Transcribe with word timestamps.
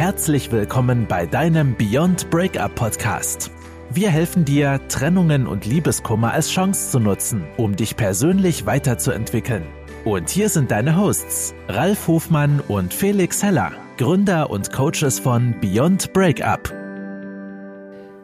Herzlich 0.00 0.50
willkommen 0.50 1.04
bei 1.06 1.26
deinem 1.26 1.76
Beyond 1.76 2.30
Breakup 2.30 2.74
Podcast. 2.74 3.50
Wir 3.92 4.08
helfen 4.08 4.46
dir, 4.46 4.80
Trennungen 4.88 5.46
und 5.46 5.66
Liebeskummer 5.66 6.32
als 6.32 6.48
Chance 6.48 6.92
zu 6.92 7.00
nutzen, 7.00 7.44
um 7.58 7.76
dich 7.76 7.98
persönlich 7.98 8.64
weiterzuentwickeln. 8.64 9.62
Und 10.06 10.30
hier 10.30 10.48
sind 10.48 10.70
deine 10.70 10.96
Hosts, 10.96 11.54
Ralf 11.68 12.08
Hofmann 12.08 12.60
und 12.60 12.94
Felix 12.94 13.42
Heller, 13.42 13.72
Gründer 13.98 14.48
und 14.48 14.72
Coaches 14.72 15.18
von 15.18 15.54
Beyond 15.60 16.14
Breakup. 16.14 16.72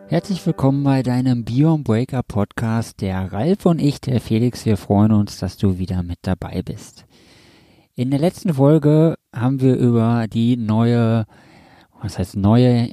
Herzlich 0.08 0.46
willkommen 0.46 0.82
bei 0.82 1.02
deinem 1.02 1.44
Beyond 1.44 1.84
Breakup 1.84 2.26
Podcast. 2.26 3.02
Der 3.02 3.30
Ralf 3.34 3.66
und 3.66 3.82
ich, 3.82 4.00
der 4.00 4.22
Felix, 4.22 4.64
wir 4.64 4.78
freuen 4.78 5.12
uns, 5.12 5.36
dass 5.40 5.58
du 5.58 5.76
wieder 5.76 6.02
mit 6.02 6.20
dabei 6.22 6.62
bist. 6.62 7.04
In 7.96 8.10
der 8.10 8.20
letzten 8.20 8.54
Folge 8.54 9.16
haben 9.34 9.60
wir 9.60 9.76
über 9.76 10.26
die 10.26 10.56
neue 10.56 11.26
was 12.02 12.18
heißt 12.18 12.36
neue, 12.36 12.88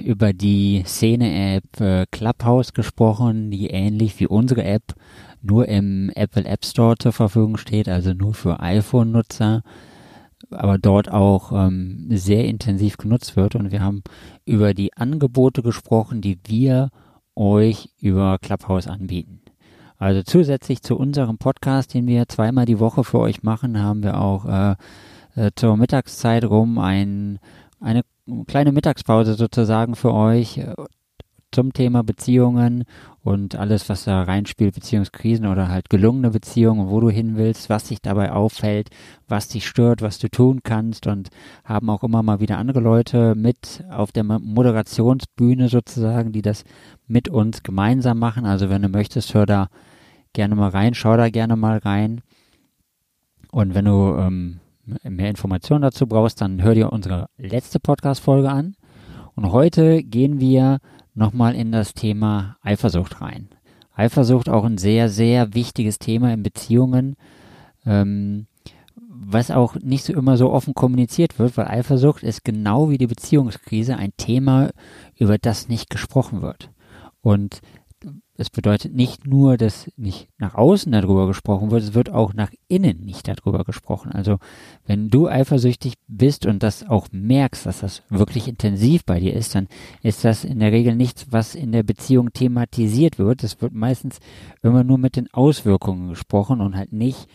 über 0.00 0.32
die 0.32 0.82
Szene-App 0.86 1.80
äh, 1.80 2.06
Clubhouse 2.10 2.72
gesprochen, 2.72 3.50
die 3.50 3.68
ähnlich 3.68 4.18
wie 4.20 4.26
unsere 4.26 4.64
App 4.64 4.94
nur 5.42 5.68
im 5.68 6.10
Apple 6.14 6.44
App 6.44 6.64
Store 6.64 6.96
zur 6.96 7.12
Verfügung 7.12 7.56
steht, 7.56 7.88
also 7.88 8.14
nur 8.14 8.34
für 8.34 8.60
iPhone-Nutzer, 8.60 9.62
aber 10.50 10.78
dort 10.78 11.10
auch 11.10 11.52
ähm, 11.52 12.06
sehr 12.10 12.44
intensiv 12.46 12.96
genutzt 12.96 13.36
wird. 13.36 13.54
Und 13.54 13.72
wir 13.72 13.82
haben 13.82 14.02
über 14.44 14.74
die 14.74 14.96
Angebote 14.96 15.62
gesprochen, 15.62 16.20
die 16.20 16.38
wir 16.46 16.90
euch 17.34 17.90
über 18.00 18.38
Clubhouse 18.38 18.86
anbieten. 18.86 19.40
Also 19.98 20.22
zusätzlich 20.22 20.82
zu 20.82 20.96
unserem 20.96 21.38
Podcast, 21.38 21.94
den 21.94 22.06
wir 22.06 22.28
zweimal 22.28 22.66
die 22.66 22.80
Woche 22.80 23.02
für 23.02 23.18
euch 23.18 23.42
machen, 23.42 23.82
haben 23.82 24.02
wir 24.02 24.20
auch 24.20 24.44
äh, 24.46 24.76
äh, 25.36 25.50
zur 25.54 25.76
Mittagszeit 25.76 26.44
rum 26.44 26.78
ein, 26.78 27.38
eine 27.80 28.02
kleine 28.46 28.72
Mittagspause 28.72 29.34
sozusagen 29.34 29.94
für 29.94 30.12
euch 30.12 30.58
äh, 30.58 30.74
zum 31.52 31.72
Thema 31.72 32.02
Beziehungen 32.02 32.84
und 33.22 33.56
alles, 33.56 33.88
was 33.88 34.04
da 34.04 34.22
reinspielt, 34.22 34.74
Beziehungskrisen 34.74 35.46
oder 35.46 35.68
halt 35.68 35.88
gelungene 35.88 36.30
Beziehungen, 36.30 36.90
wo 36.90 37.00
du 37.00 37.08
hin 37.08 37.36
willst, 37.36 37.70
was 37.70 37.84
dich 37.84 38.02
dabei 38.02 38.32
auffällt, 38.32 38.90
was 39.26 39.48
dich 39.48 39.66
stört, 39.66 40.02
was 40.02 40.18
du 40.18 40.28
tun 40.28 40.60
kannst 40.62 41.06
und 41.06 41.30
haben 41.64 41.88
auch 41.88 42.02
immer 42.02 42.22
mal 42.22 42.40
wieder 42.40 42.58
andere 42.58 42.80
Leute 42.80 43.34
mit 43.34 43.84
auf 43.90 44.12
der 44.12 44.24
Moderationsbühne 44.24 45.68
sozusagen, 45.68 46.32
die 46.32 46.42
das 46.42 46.64
mit 47.06 47.28
uns 47.28 47.62
gemeinsam 47.62 48.18
machen. 48.18 48.44
Also 48.44 48.68
wenn 48.68 48.82
du 48.82 48.88
möchtest, 48.88 49.32
hör 49.32 49.46
da 49.46 49.68
gerne 50.34 50.56
mal 50.56 50.70
rein, 50.70 50.94
schau 50.94 51.16
da 51.16 51.30
gerne 51.30 51.56
mal 51.56 51.78
rein. 51.78 52.20
Und 53.50 53.74
wenn 53.74 53.86
du 53.86 54.14
ähm, 54.18 54.60
mehr 55.02 55.30
Informationen 55.30 55.82
dazu 55.82 56.06
brauchst, 56.06 56.40
dann 56.40 56.62
hör 56.62 56.74
dir 56.74 56.92
unsere 56.92 57.28
letzte 57.36 57.80
Podcast-Folge 57.80 58.50
an. 58.50 58.76
Und 59.34 59.52
heute 59.52 60.02
gehen 60.02 60.40
wir 60.40 60.78
nochmal 61.14 61.54
in 61.54 61.72
das 61.72 61.94
Thema 61.94 62.56
Eifersucht 62.62 63.20
rein. 63.20 63.48
Eifersucht 63.94 64.48
auch 64.48 64.64
ein 64.64 64.78
sehr, 64.78 65.08
sehr 65.08 65.54
wichtiges 65.54 65.98
Thema 65.98 66.32
in 66.32 66.42
Beziehungen, 66.42 67.16
ähm, 67.84 68.46
was 69.08 69.50
auch 69.50 69.74
nicht 69.76 70.04
so 70.04 70.12
immer 70.12 70.36
so 70.36 70.52
offen 70.52 70.74
kommuniziert 70.74 71.38
wird, 71.38 71.56
weil 71.56 71.66
Eifersucht 71.66 72.22
ist 72.22 72.44
genau 72.44 72.90
wie 72.90 72.98
die 72.98 73.06
Beziehungskrise 73.06 73.96
ein 73.96 74.12
Thema, 74.16 74.70
über 75.18 75.38
das 75.38 75.68
nicht 75.68 75.90
gesprochen 75.90 76.42
wird. 76.42 76.70
Und 77.22 77.60
es 78.36 78.50
bedeutet 78.50 78.94
nicht 78.94 79.26
nur, 79.26 79.56
dass 79.56 79.90
nicht 79.96 80.28
nach 80.38 80.54
außen 80.54 80.92
darüber 80.92 81.26
gesprochen 81.26 81.70
wird, 81.70 81.82
es 81.82 81.94
wird 81.94 82.10
auch 82.10 82.34
nach 82.34 82.50
innen 82.68 83.04
nicht 83.04 83.28
darüber 83.28 83.64
gesprochen. 83.64 84.12
Also 84.12 84.38
wenn 84.84 85.08
du 85.08 85.28
eifersüchtig 85.28 85.94
bist 86.06 86.46
und 86.46 86.62
das 86.62 86.86
auch 86.86 87.08
merkst, 87.12 87.66
dass 87.66 87.80
das 87.80 88.02
wirklich 88.08 88.48
intensiv 88.48 89.04
bei 89.04 89.20
dir 89.20 89.34
ist, 89.34 89.54
dann 89.54 89.68
ist 90.02 90.24
das 90.24 90.44
in 90.44 90.58
der 90.60 90.72
Regel 90.72 90.94
nichts, 90.94 91.26
was 91.30 91.54
in 91.54 91.72
der 91.72 91.82
Beziehung 91.82 92.32
thematisiert 92.32 93.18
wird. 93.18 93.42
Es 93.42 93.60
wird 93.60 93.72
meistens 93.72 94.20
immer 94.62 94.84
nur 94.84 94.98
mit 94.98 95.16
den 95.16 95.32
Auswirkungen 95.32 96.10
gesprochen 96.10 96.60
und 96.60 96.76
halt 96.76 96.92
nicht 96.92 97.28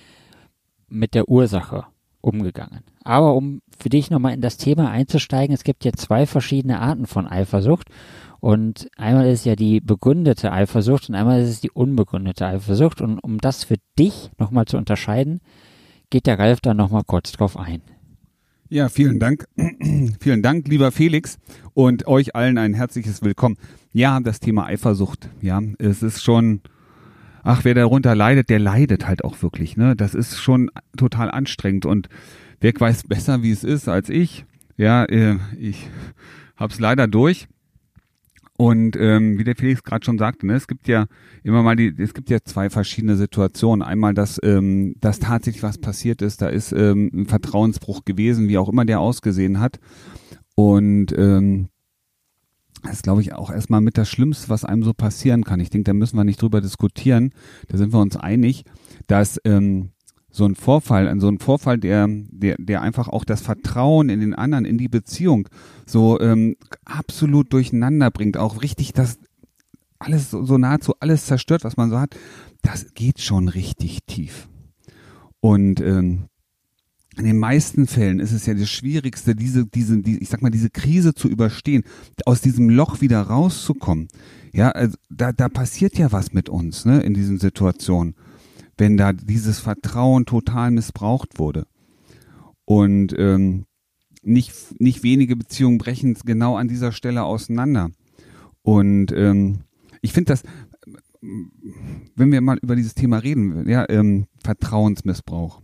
mit 0.88 1.16
der 1.16 1.30
Ursache 1.30 1.86
umgegangen. 2.22 2.84
Aber 3.04 3.36
um 3.36 3.62
für 3.80 3.90
dich 3.90 4.12
nochmal 4.12 4.34
in 4.34 4.42
das 4.42 4.58
Thema 4.58 4.92
einzusteigen, 4.92 5.54
es 5.54 5.64
gibt 5.64 5.86
ja 5.86 5.92
zwei 5.94 6.26
verschiedene 6.26 6.80
Arten 6.80 7.08
von 7.08 7.28
Eifersucht 7.28 7.90
und 8.42 8.90
einmal 8.98 9.30
ist 9.30 9.46
ja 9.46 9.56
die 9.56 9.80
begründete 9.80 10.52
Eifersucht 10.52 11.08
und 11.08 11.16
einmal 11.16 11.42
ist 11.44 11.50
es 11.50 11.62
die 11.62 11.70
unbegründete 11.70 12.48
Eifersucht. 12.48 13.00
Und 13.00 13.20
um 13.20 13.38
das 13.38 13.64
für 13.64 13.78
dich 14.00 14.32
nochmal 14.40 14.66
zu 14.66 14.78
unterscheiden, 14.78 15.42
geht 16.10 16.26
der 16.26 16.40
Ralf 16.40 16.60
da 16.60 16.74
nochmal 16.74 17.04
kurz 17.06 17.32
drauf 17.32 17.56
ein. 17.56 17.84
Ja, 18.68 18.90
vielen 18.90 19.20
Dank. 19.20 19.46
vielen 20.20 20.42
Dank, 20.42 20.68
lieber 20.68 20.92
Felix 20.92 21.38
und 21.76 22.08
euch 22.08 22.36
allen 22.36 22.58
ein 22.58 22.74
herzliches 22.74 23.22
Willkommen. 23.22 23.58
Ja, 23.94 24.20
das 24.20 24.40
Thema 24.40 24.66
Eifersucht. 24.66 25.30
Ja, 25.40 25.62
es 25.78 26.02
ist 26.02 26.24
schon, 26.24 26.62
ach, 27.44 27.64
wer 27.64 27.76
darunter 27.76 28.16
leidet, 28.16 28.50
der 28.50 28.60
leidet 28.60 29.08
halt 29.08 29.24
auch 29.24 29.44
wirklich. 29.44 29.78
Ne, 29.78 29.96
das 29.96 30.16
ist 30.16 30.40
schon 30.40 30.72
total 30.98 31.30
anstrengend 31.30 31.86
und 31.86 32.10
wer 32.62 32.74
weiß 32.78 33.04
besser, 33.04 33.44
wie 33.44 33.52
es 33.52 33.64
ist 33.64 33.90
als 33.90 34.10
ich. 34.10 34.46
Ja, 34.78 35.04
äh, 35.06 35.38
ich 35.60 35.90
hab's 36.56 36.80
leider 36.80 37.08
durch. 37.08 37.48
Und 38.58 38.96
ähm, 38.96 39.40
wie 39.40 39.44
der 39.44 39.56
Felix 39.56 39.82
gerade 39.82 40.06
schon 40.06 40.20
sagte, 40.20 40.46
ne, 40.46 40.54
es 40.54 40.68
gibt 40.68 40.88
ja 40.88 41.08
immer 41.44 41.64
mal 41.64 41.76
die, 41.76 41.96
es 41.98 42.14
gibt 42.14 42.30
ja 42.30 42.38
zwei 42.44 42.70
verschiedene 42.70 43.18
Situationen. 43.18 43.82
Einmal, 43.82 44.14
dass, 44.14 44.40
ähm, 44.44 44.94
dass 45.00 45.18
tatsächlich 45.18 45.64
was 45.64 45.80
passiert 45.80 46.22
ist, 46.22 46.44
da 46.44 46.48
ist 46.48 46.72
ähm, 46.72 47.10
ein 47.12 47.26
Vertrauensbruch 47.26 48.06
gewesen, 48.06 48.48
wie 48.50 48.60
auch 48.60 48.70
immer 48.70 48.86
der 48.86 49.00
ausgesehen 49.00 49.60
hat. 49.60 49.80
Und 50.54 51.12
ähm, 51.18 51.70
das 52.84 52.94
ist, 52.94 53.04
glaube 53.04 53.22
ich, 53.22 53.34
auch 53.34 53.50
erstmal 53.50 53.82
mit 53.82 53.98
das 53.98 54.10
Schlimmste, 54.10 54.50
was 54.50 54.64
einem 54.64 54.84
so 54.84 54.94
passieren 54.94 55.44
kann. 55.44 55.60
Ich 55.60 55.72
denke, 55.72 55.86
da 55.86 55.94
müssen 55.94 56.18
wir 56.18 56.24
nicht 56.24 56.42
drüber 56.42 56.62
diskutieren. 56.62 57.34
Da 57.68 57.78
sind 57.78 57.94
wir 57.94 58.00
uns 58.00 58.16
einig, 58.16 58.66
dass 59.08 59.40
ähm, 59.44 59.90
so 60.32 60.46
ein 60.46 60.56
Vorfall, 60.56 61.14
so 61.20 61.28
ein 61.28 61.40
Vorfall, 61.40 61.78
der, 61.78 62.08
der, 62.08 62.56
der 62.58 62.82
einfach 62.82 63.08
auch 63.10 63.26
das 63.26 63.42
Vertrauen 63.42 64.10
in 64.10 64.22
den 64.22 64.34
anderen, 64.34 64.66
in 64.66 64.78
die 64.78 64.88
Beziehung 64.88 65.50
so 65.86 66.20
ähm, 66.22 66.56
absolut 66.86 67.52
durcheinander 67.54 68.10
bringt, 68.12 68.38
auch 68.38 68.62
richtig 68.62 68.94
das 68.94 69.20
alles 70.00 70.32
so, 70.32 70.44
so 70.46 70.58
nahezu 70.58 70.94
alles 71.00 71.26
zerstört, 71.26 71.64
was 71.64 71.78
man 71.78 71.90
so 71.90 72.00
hat, 72.00 72.16
das 72.62 72.94
geht 72.94 73.20
schon 73.22 73.48
richtig 73.48 74.00
tief. 74.08 74.48
Und 75.42 75.82
ähm, 75.82 76.28
in 77.18 77.26
den 77.26 77.38
meisten 77.38 77.88
Fällen 77.88 78.20
ist 78.20 78.32
es 78.32 78.46
ja 78.46 78.54
das 78.54 78.70
Schwierigste, 78.70 79.36
diese, 79.36 79.66
diese, 79.66 80.02
die, 80.02 80.18
ich 80.20 80.30
sag 80.30 80.42
mal, 80.42 80.50
diese 80.50 80.70
Krise 80.70 81.14
zu 81.14 81.28
überstehen, 81.28 81.84
aus 82.26 82.42
diesem 82.42 82.70
Loch 82.70 83.02
wieder 83.02 83.22
rauszukommen. 83.22 84.08
Ja, 84.54 84.70
also 84.70 84.96
da, 85.10 85.34
da 85.34 85.50
passiert 85.50 85.98
ja 85.98 86.12
was 86.12 86.34
mit 86.34 86.48
uns, 86.48 86.86
ne, 86.86 87.02
in 87.02 87.14
diesen 87.14 87.38
Situationen 87.38 88.16
wenn 88.82 88.98
da 88.98 89.14
dieses 89.14 89.60
Vertrauen 89.60 90.26
total 90.26 90.72
missbraucht 90.72 91.38
wurde. 91.38 91.68
Und 92.66 93.14
ähm, 93.16 93.66
nicht, 94.24 94.54
nicht 94.82 95.04
wenige 95.04 95.36
Beziehungen 95.36 95.78
brechen 95.78 96.18
genau 96.26 96.56
an 96.56 96.68
dieser 96.68 96.92
Stelle 96.92 97.22
auseinander. 97.24 97.92
Und 98.64 99.12
ähm, 99.12 99.60
ich 100.02 100.14
finde 100.14 100.34
das, 100.34 100.42
wenn 102.16 102.32
wir 102.32 102.42
mal 102.42 102.58
über 102.58 102.76
dieses 102.76 102.96
Thema 102.96 103.18
reden, 103.20 103.70
ja, 103.70 103.86
ähm, 103.88 104.26
Vertrauensmissbrauch. 104.44 105.62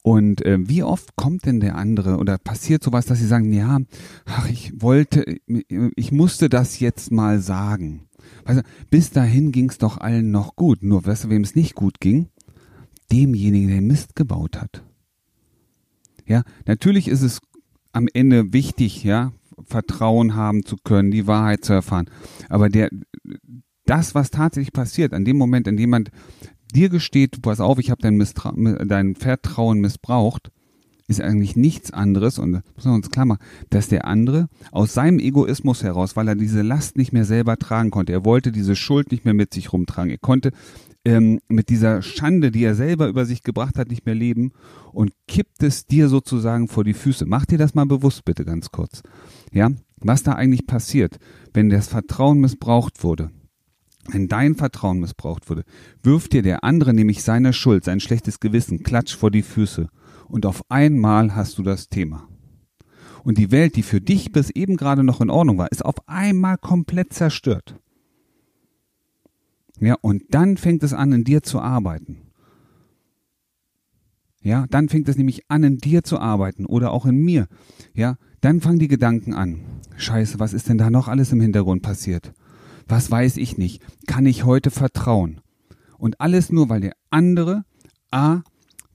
Und 0.00 0.42
äh, 0.46 0.56
wie 0.66 0.82
oft 0.82 1.14
kommt 1.14 1.44
denn 1.44 1.60
der 1.60 1.76
andere 1.76 2.16
oder 2.16 2.38
passiert 2.38 2.82
sowas, 2.82 3.04
dass 3.04 3.18
sie 3.18 3.26
sagen, 3.26 3.52
ja, 3.52 3.80
ach, 4.24 4.48
ich 4.48 4.72
wollte, 4.80 5.36
ich 5.46 6.10
musste 6.10 6.48
das 6.48 6.80
jetzt 6.80 7.12
mal 7.12 7.40
sagen. 7.40 8.07
Also, 8.44 8.62
bis 8.90 9.10
dahin 9.10 9.52
ging 9.52 9.70
es 9.70 9.78
doch 9.78 9.98
allen 9.98 10.30
noch 10.30 10.56
gut. 10.56 10.82
Nur, 10.82 11.06
weißt 11.06 11.24
du, 11.24 11.30
wem 11.30 11.42
es 11.42 11.54
nicht 11.54 11.74
gut 11.74 12.00
ging? 12.00 12.28
Demjenigen, 13.10 13.68
der 13.68 13.80
Mist 13.80 14.16
gebaut 14.16 14.60
hat. 14.60 14.82
Ja, 16.26 16.42
natürlich 16.66 17.08
ist 17.08 17.22
es 17.22 17.40
am 17.92 18.06
Ende 18.12 18.52
wichtig, 18.52 19.02
ja, 19.02 19.32
Vertrauen 19.64 20.34
haben 20.34 20.64
zu 20.64 20.76
können, 20.76 21.10
die 21.10 21.26
Wahrheit 21.26 21.64
zu 21.64 21.72
erfahren. 21.72 22.10
Aber 22.48 22.68
der, 22.68 22.90
das, 23.86 24.14
was 24.14 24.30
tatsächlich 24.30 24.72
passiert, 24.72 25.14
an 25.14 25.24
dem 25.24 25.36
Moment, 25.36 25.66
in 25.66 25.76
dem 25.76 25.80
jemand 25.80 26.10
dir 26.74 26.90
gesteht, 26.90 27.40
pass 27.42 27.60
auf, 27.60 27.78
ich 27.78 27.90
habe 27.90 28.02
dein, 28.02 28.22
dein 28.88 29.14
Vertrauen 29.14 29.80
missbraucht, 29.80 30.50
ist 31.08 31.20
eigentlich 31.22 31.56
nichts 31.56 31.90
anderes, 31.90 32.38
und 32.38 32.52
das 32.52 32.62
muss 32.76 32.84
man 32.84 32.94
uns 32.94 33.10
klar 33.10 33.24
machen, 33.24 33.42
dass 33.70 33.88
der 33.88 34.06
andere 34.06 34.48
aus 34.70 34.92
seinem 34.92 35.18
Egoismus 35.18 35.82
heraus, 35.82 36.16
weil 36.16 36.28
er 36.28 36.34
diese 36.36 36.62
Last 36.62 36.96
nicht 36.98 37.12
mehr 37.12 37.24
selber 37.24 37.56
tragen 37.56 37.90
konnte, 37.90 38.12
er 38.12 38.24
wollte 38.24 38.52
diese 38.52 38.76
Schuld 38.76 39.10
nicht 39.10 39.24
mehr 39.24 39.34
mit 39.34 39.52
sich 39.54 39.72
rumtragen, 39.72 40.10
er 40.10 40.18
konnte 40.18 40.52
ähm, 41.06 41.40
mit 41.48 41.70
dieser 41.70 42.02
Schande, 42.02 42.50
die 42.50 42.62
er 42.62 42.74
selber 42.74 43.08
über 43.08 43.24
sich 43.24 43.42
gebracht 43.42 43.78
hat, 43.78 43.88
nicht 43.88 44.04
mehr 44.04 44.14
leben 44.14 44.52
und 44.92 45.12
kippt 45.26 45.62
es 45.62 45.86
dir 45.86 46.08
sozusagen 46.08 46.68
vor 46.68 46.84
die 46.84 46.94
Füße. 46.94 47.24
Mach 47.24 47.46
dir 47.46 47.56
das 47.56 47.74
mal 47.74 47.86
bewusst, 47.86 48.26
bitte 48.26 48.44
ganz 48.44 48.70
kurz. 48.70 49.02
Ja, 49.50 49.70
was 50.00 50.22
da 50.22 50.32
eigentlich 50.32 50.66
passiert, 50.66 51.18
wenn 51.54 51.70
das 51.70 51.88
Vertrauen 51.88 52.40
missbraucht 52.40 53.02
wurde. 53.02 53.30
Wenn 54.10 54.28
dein 54.28 54.54
Vertrauen 54.54 55.00
missbraucht 55.00 55.48
wurde, 55.48 55.64
wirft 56.02 56.32
dir 56.32 56.42
der 56.42 56.64
andere 56.64 56.92
nämlich 56.94 57.22
seine 57.22 57.52
Schuld, 57.52 57.84
sein 57.84 58.00
schlechtes 58.00 58.40
Gewissen, 58.40 58.82
klatsch 58.82 59.16
vor 59.16 59.30
die 59.30 59.42
Füße 59.42 59.88
und 60.28 60.46
auf 60.46 60.62
einmal 60.68 61.34
hast 61.34 61.58
du 61.58 61.62
das 61.62 61.88
Thema. 61.88 62.28
Und 63.24 63.38
die 63.38 63.50
Welt, 63.50 63.76
die 63.76 63.82
für 63.82 64.00
dich 64.00 64.32
bis 64.32 64.50
eben 64.50 64.76
gerade 64.76 65.04
noch 65.04 65.20
in 65.20 65.30
Ordnung 65.30 65.58
war, 65.58 65.70
ist 65.70 65.84
auf 65.84 65.96
einmal 66.06 66.56
komplett 66.56 67.12
zerstört. 67.12 67.78
Ja, 69.80 69.96
und 70.00 70.22
dann 70.30 70.56
fängt 70.56 70.82
es 70.82 70.92
an, 70.92 71.12
in 71.12 71.24
dir 71.24 71.42
zu 71.42 71.60
arbeiten. 71.60 72.28
Ja, 74.40 74.66
dann 74.70 74.88
fängt 74.88 75.08
es 75.08 75.16
nämlich 75.16 75.50
an, 75.50 75.64
in 75.64 75.78
dir 75.78 76.04
zu 76.04 76.18
arbeiten 76.18 76.64
oder 76.64 76.92
auch 76.92 77.06
in 77.06 77.16
mir. 77.16 77.48
Ja, 77.92 78.16
dann 78.40 78.60
fangen 78.60 78.78
die 78.78 78.88
Gedanken 78.88 79.34
an. 79.34 79.60
Scheiße, 79.96 80.38
was 80.38 80.52
ist 80.52 80.68
denn 80.68 80.78
da 80.78 80.90
noch 80.90 81.08
alles 81.08 81.32
im 81.32 81.40
Hintergrund 81.40 81.82
passiert? 81.82 82.32
Was 82.86 83.10
weiß 83.10 83.36
ich 83.36 83.58
nicht? 83.58 83.82
Kann 84.06 84.26
ich 84.26 84.44
heute 84.44 84.70
vertrauen? 84.70 85.40
Und 85.98 86.20
alles 86.20 86.50
nur, 86.50 86.68
weil 86.68 86.80
der 86.80 86.94
andere 87.10 87.64
A 88.10 88.42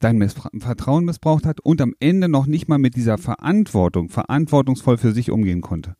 dein 0.03 0.29
Vertrauen 0.29 1.05
missbraucht 1.05 1.45
hat 1.45 1.59
und 1.61 1.81
am 1.81 1.93
Ende 1.99 2.29
noch 2.29 2.45
nicht 2.45 2.67
mal 2.67 2.77
mit 2.77 2.95
dieser 2.95 3.17
Verantwortung, 3.17 4.09
verantwortungsvoll 4.09 4.97
für 4.97 5.13
sich 5.13 5.31
umgehen 5.31 5.61
konnte. 5.61 5.95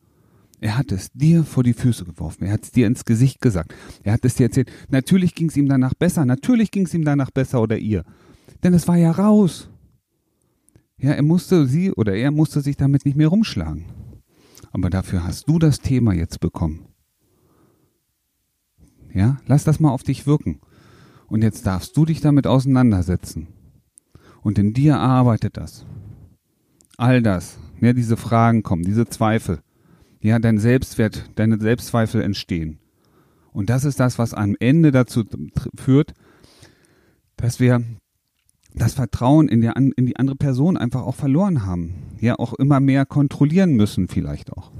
Er 0.60 0.78
hat 0.78 0.92
es 0.92 1.10
dir 1.12 1.44
vor 1.44 1.62
die 1.62 1.74
Füße 1.74 2.04
geworfen. 2.04 2.44
Er 2.44 2.52
hat 2.52 2.64
es 2.64 2.70
dir 2.70 2.86
ins 2.86 3.04
Gesicht 3.04 3.40
gesagt. 3.40 3.74
Er 4.02 4.14
hat 4.14 4.24
es 4.24 4.36
dir 4.36 4.44
erzählt. 4.44 4.70
Natürlich 4.88 5.34
ging 5.34 5.48
es 5.48 5.56
ihm 5.56 5.68
danach 5.68 5.94
besser. 5.94 6.24
Natürlich 6.24 6.70
ging 6.70 6.86
es 6.86 6.94
ihm 6.94 7.04
danach 7.04 7.30
besser 7.30 7.60
oder 7.60 7.76
ihr. 7.76 8.04
Denn 8.62 8.72
es 8.72 8.88
war 8.88 8.96
ja 8.96 9.10
raus. 9.10 9.68
Ja, 10.96 11.10
er 11.10 11.22
musste 11.22 11.66
sie 11.66 11.92
oder 11.92 12.14
er 12.14 12.30
musste 12.30 12.62
sich 12.62 12.76
damit 12.76 13.04
nicht 13.04 13.16
mehr 13.16 13.28
rumschlagen. 13.28 13.84
Aber 14.72 14.90
dafür 14.90 15.24
hast 15.24 15.48
du 15.48 15.58
das 15.58 15.80
Thema 15.80 16.14
jetzt 16.14 16.40
bekommen. 16.40 16.86
Ja, 19.12 19.38
lass 19.46 19.64
das 19.64 19.80
mal 19.80 19.90
auf 19.90 20.02
dich 20.02 20.26
wirken. 20.26 20.60
Und 21.26 21.42
jetzt 21.42 21.66
darfst 21.66 21.96
du 21.96 22.04
dich 22.04 22.20
damit 22.20 22.46
auseinandersetzen. 22.46 23.48
Und 24.44 24.58
in 24.58 24.74
dir 24.74 24.98
arbeitet 24.98 25.56
das. 25.56 25.86
All 26.98 27.22
das, 27.22 27.58
ja, 27.80 27.92
diese 27.94 28.16
Fragen 28.16 28.62
kommen, 28.62 28.84
diese 28.84 29.06
Zweifel. 29.06 29.60
Ja, 30.20 30.38
dein 30.38 30.58
Selbstwert, 30.58 31.30
deine 31.34 31.58
Selbstzweifel 31.58 32.22
entstehen. 32.22 32.78
Und 33.52 33.70
das 33.70 33.84
ist 33.84 33.98
das, 33.98 34.18
was 34.18 34.34
am 34.34 34.54
Ende 34.60 34.92
dazu 34.92 35.24
führt, 35.76 36.12
dass 37.36 37.58
wir 37.58 37.82
das 38.74 38.94
Vertrauen 38.94 39.48
in, 39.48 39.60
der, 39.60 39.76
in 39.76 40.06
die 40.06 40.16
andere 40.16 40.36
Person 40.36 40.76
einfach 40.76 41.02
auch 41.02 41.14
verloren 41.14 41.64
haben. 41.64 41.94
Ja, 42.20 42.38
auch 42.38 42.52
immer 42.52 42.80
mehr 42.80 43.06
kontrollieren 43.06 43.74
müssen 43.74 44.08
vielleicht 44.08 44.52
auch. 44.52 44.72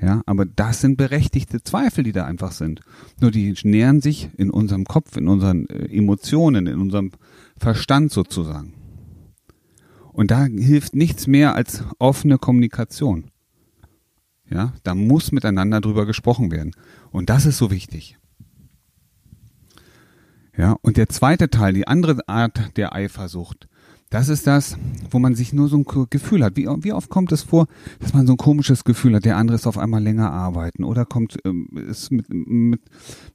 Ja, 0.00 0.22
aber 0.26 0.44
das 0.44 0.82
sind 0.82 0.98
berechtigte 0.98 1.62
Zweifel, 1.62 2.04
die 2.04 2.12
da 2.12 2.24
einfach 2.26 2.52
sind. 2.52 2.80
Nur 3.20 3.30
die 3.30 3.54
nähern 3.62 4.00
sich 4.02 4.28
in 4.36 4.50
unserem 4.50 4.84
Kopf, 4.84 5.16
in 5.16 5.26
unseren 5.26 5.66
äh, 5.68 5.86
Emotionen, 5.86 6.66
in 6.66 6.78
unserem 6.80 7.12
Verstand 7.58 8.12
sozusagen. 8.12 8.74
Und 10.12 10.30
da 10.30 10.44
hilft 10.44 10.94
nichts 10.94 11.26
mehr 11.26 11.54
als 11.54 11.84
offene 11.98 12.38
Kommunikation. 12.38 13.30
Ja, 14.48 14.74
da 14.82 14.94
muss 14.94 15.32
miteinander 15.32 15.80
drüber 15.80 16.06
gesprochen 16.06 16.50
werden. 16.50 16.72
Und 17.10 17.30
das 17.30 17.46
ist 17.46 17.58
so 17.58 17.70
wichtig. 17.70 18.18
Ja, 20.56 20.76
und 20.80 20.96
der 20.96 21.08
zweite 21.08 21.50
Teil, 21.50 21.74
die 21.74 21.86
andere 21.86 22.26
Art 22.28 22.76
der 22.76 22.94
Eifersucht, 22.94 23.68
das 24.10 24.28
ist 24.28 24.46
das, 24.46 24.76
wo 25.10 25.18
man 25.18 25.34
sich 25.34 25.52
nur 25.52 25.68
so 25.68 25.78
ein 25.78 26.06
Gefühl 26.10 26.44
hat. 26.44 26.56
Wie, 26.56 26.66
wie 26.66 26.92
oft 26.92 27.08
kommt 27.10 27.32
es 27.32 27.42
vor, 27.42 27.66
dass 27.98 28.14
man 28.14 28.26
so 28.26 28.34
ein 28.34 28.38
komisches 28.38 28.84
Gefühl 28.84 29.16
hat, 29.16 29.24
der 29.24 29.36
andere 29.36 29.56
ist 29.56 29.66
auf 29.66 29.78
einmal 29.78 30.02
länger 30.02 30.30
arbeiten 30.30 30.84
oder 30.84 31.04
kommt, 31.04 31.36
ähm, 31.44 31.68
ist 31.88 32.12
mit, 32.12 32.26
mit, 32.30 32.82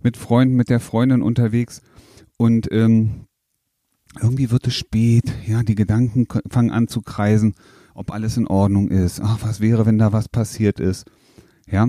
mit 0.01 0.18
Freunden, 0.18 0.56
mit 0.56 0.69
der 0.69 0.79
Freundin 0.79 1.21
unterwegs 1.21 1.81
und 2.38 2.71
ähm, 2.71 3.27
irgendwie 4.19 4.51
wird 4.51 4.68
es 4.68 4.75
spät, 4.75 5.31
ja, 5.45 5.63
die 5.63 5.75
Gedanken 5.75 6.27
fangen 6.50 6.71
an 6.71 6.88
zu 6.88 7.01
kreisen, 7.01 7.56
ob 7.94 8.12
alles 8.12 8.38
in 8.38 8.47
Ordnung 8.47 8.89
ist. 8.89 9.21
Ach, 9.21 9.39
was 9.41 9.62
wäre, 9.62 9.85
wenn 9.85 9.97
da 9.97 10.12
was 10.12 10.27
passiert 10.27 10.79
ist? 10.79 11.06
Ja, 11.69 11.88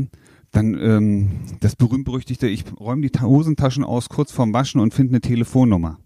dann 0.50 0.78
ähm, 0.80 1.30
das 1.60 1.76
berühmt-berüchtigte, 1.76 2.46
ich 2.46 2.64
räume 2.78 3.08
die 3.08 3.20
Hosentaschen 3.20 3.84
aus 3.84 4.08
kurz 4.08 4.32
vorm 4.32 4.52
Waschen 4.52 4.80
und 4.80 4.94
finde 4.94 5.12
eine 5.12 5.20
Telefonnummer. 5.20 5.98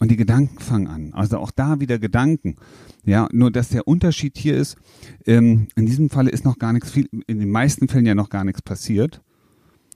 Und 0.00 0.10
die 0.10 0.16
Gedanken 0.16 0.58
fangen 0.60 0.86
an. 0.86 1.12
Also 1.12 1.38
auch 1.38 1.50
da 1.50 1.80
wieder 1.80 1.98
Gedanken. 1.98 2.56
Ja, 3.04 3.28
nur 3.32 3.50
dass 3.50 3.70
der 3.70 3.88
Unterschied 3.88 4.38
hier 4.38 4.56
ist, 4.56 4.76
ähm, 5.26 5.68
in 5.74 5.86
diesem 5.86 6.08
Falle 6.08 6.30
ist 6.30 6.44
noch 6.44 6.58
gar 6.58 6.72
nichts 6.72 6.90
viel, 6.90 7.08
in 7.26 7.40
den 7.40 7.50
meisten 7.50 7.88
Fällen 7.88 8.06
ja 8.06 8.14
noch 8.14 8.30
gar 8.30 8.44
nichts 8.44 8.62
passiert. 8.62 9.22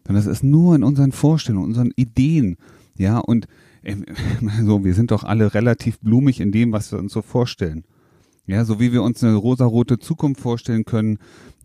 Sondern 0.05 0.25
das 0.25 0.33
ist 0.33 0.43
nur 0.43 0.75
in 0.75 0.83
unseren 0.83 1.13
Vorstellungen, 1.13 1.67
unseren 1.67 1.93
Ideen. 1.95 2.57
Ja, 2.97 3.19
und 3.19 3.47
äh, 3.83 3.97
so, 4.65 4.85
wir 4.85 4.95
sind 4.95 5.13
doch 5.13 5.23
alle 5.23 5.55
relativ 5.55 6.01
blumig 6.01 6.41
in 6.41 6.51
dem, 6.51 6.73
was 6.73 6.91
wir 6.91 6.99
uns 6.99 7.13
so 7.13 7.23
vorstellen. 7.23 7.85
Ja, 8.47 8.65
so 8.65 8.81
wie 8.81 8.93
wir 8.93 9.05
uns 9.05 9.23
eine 9.23 9.37
rosarote 9.37 10.01
Zukunft 10.01 10.41
vorstellen 10.41 10.85
können, 10.85 11.19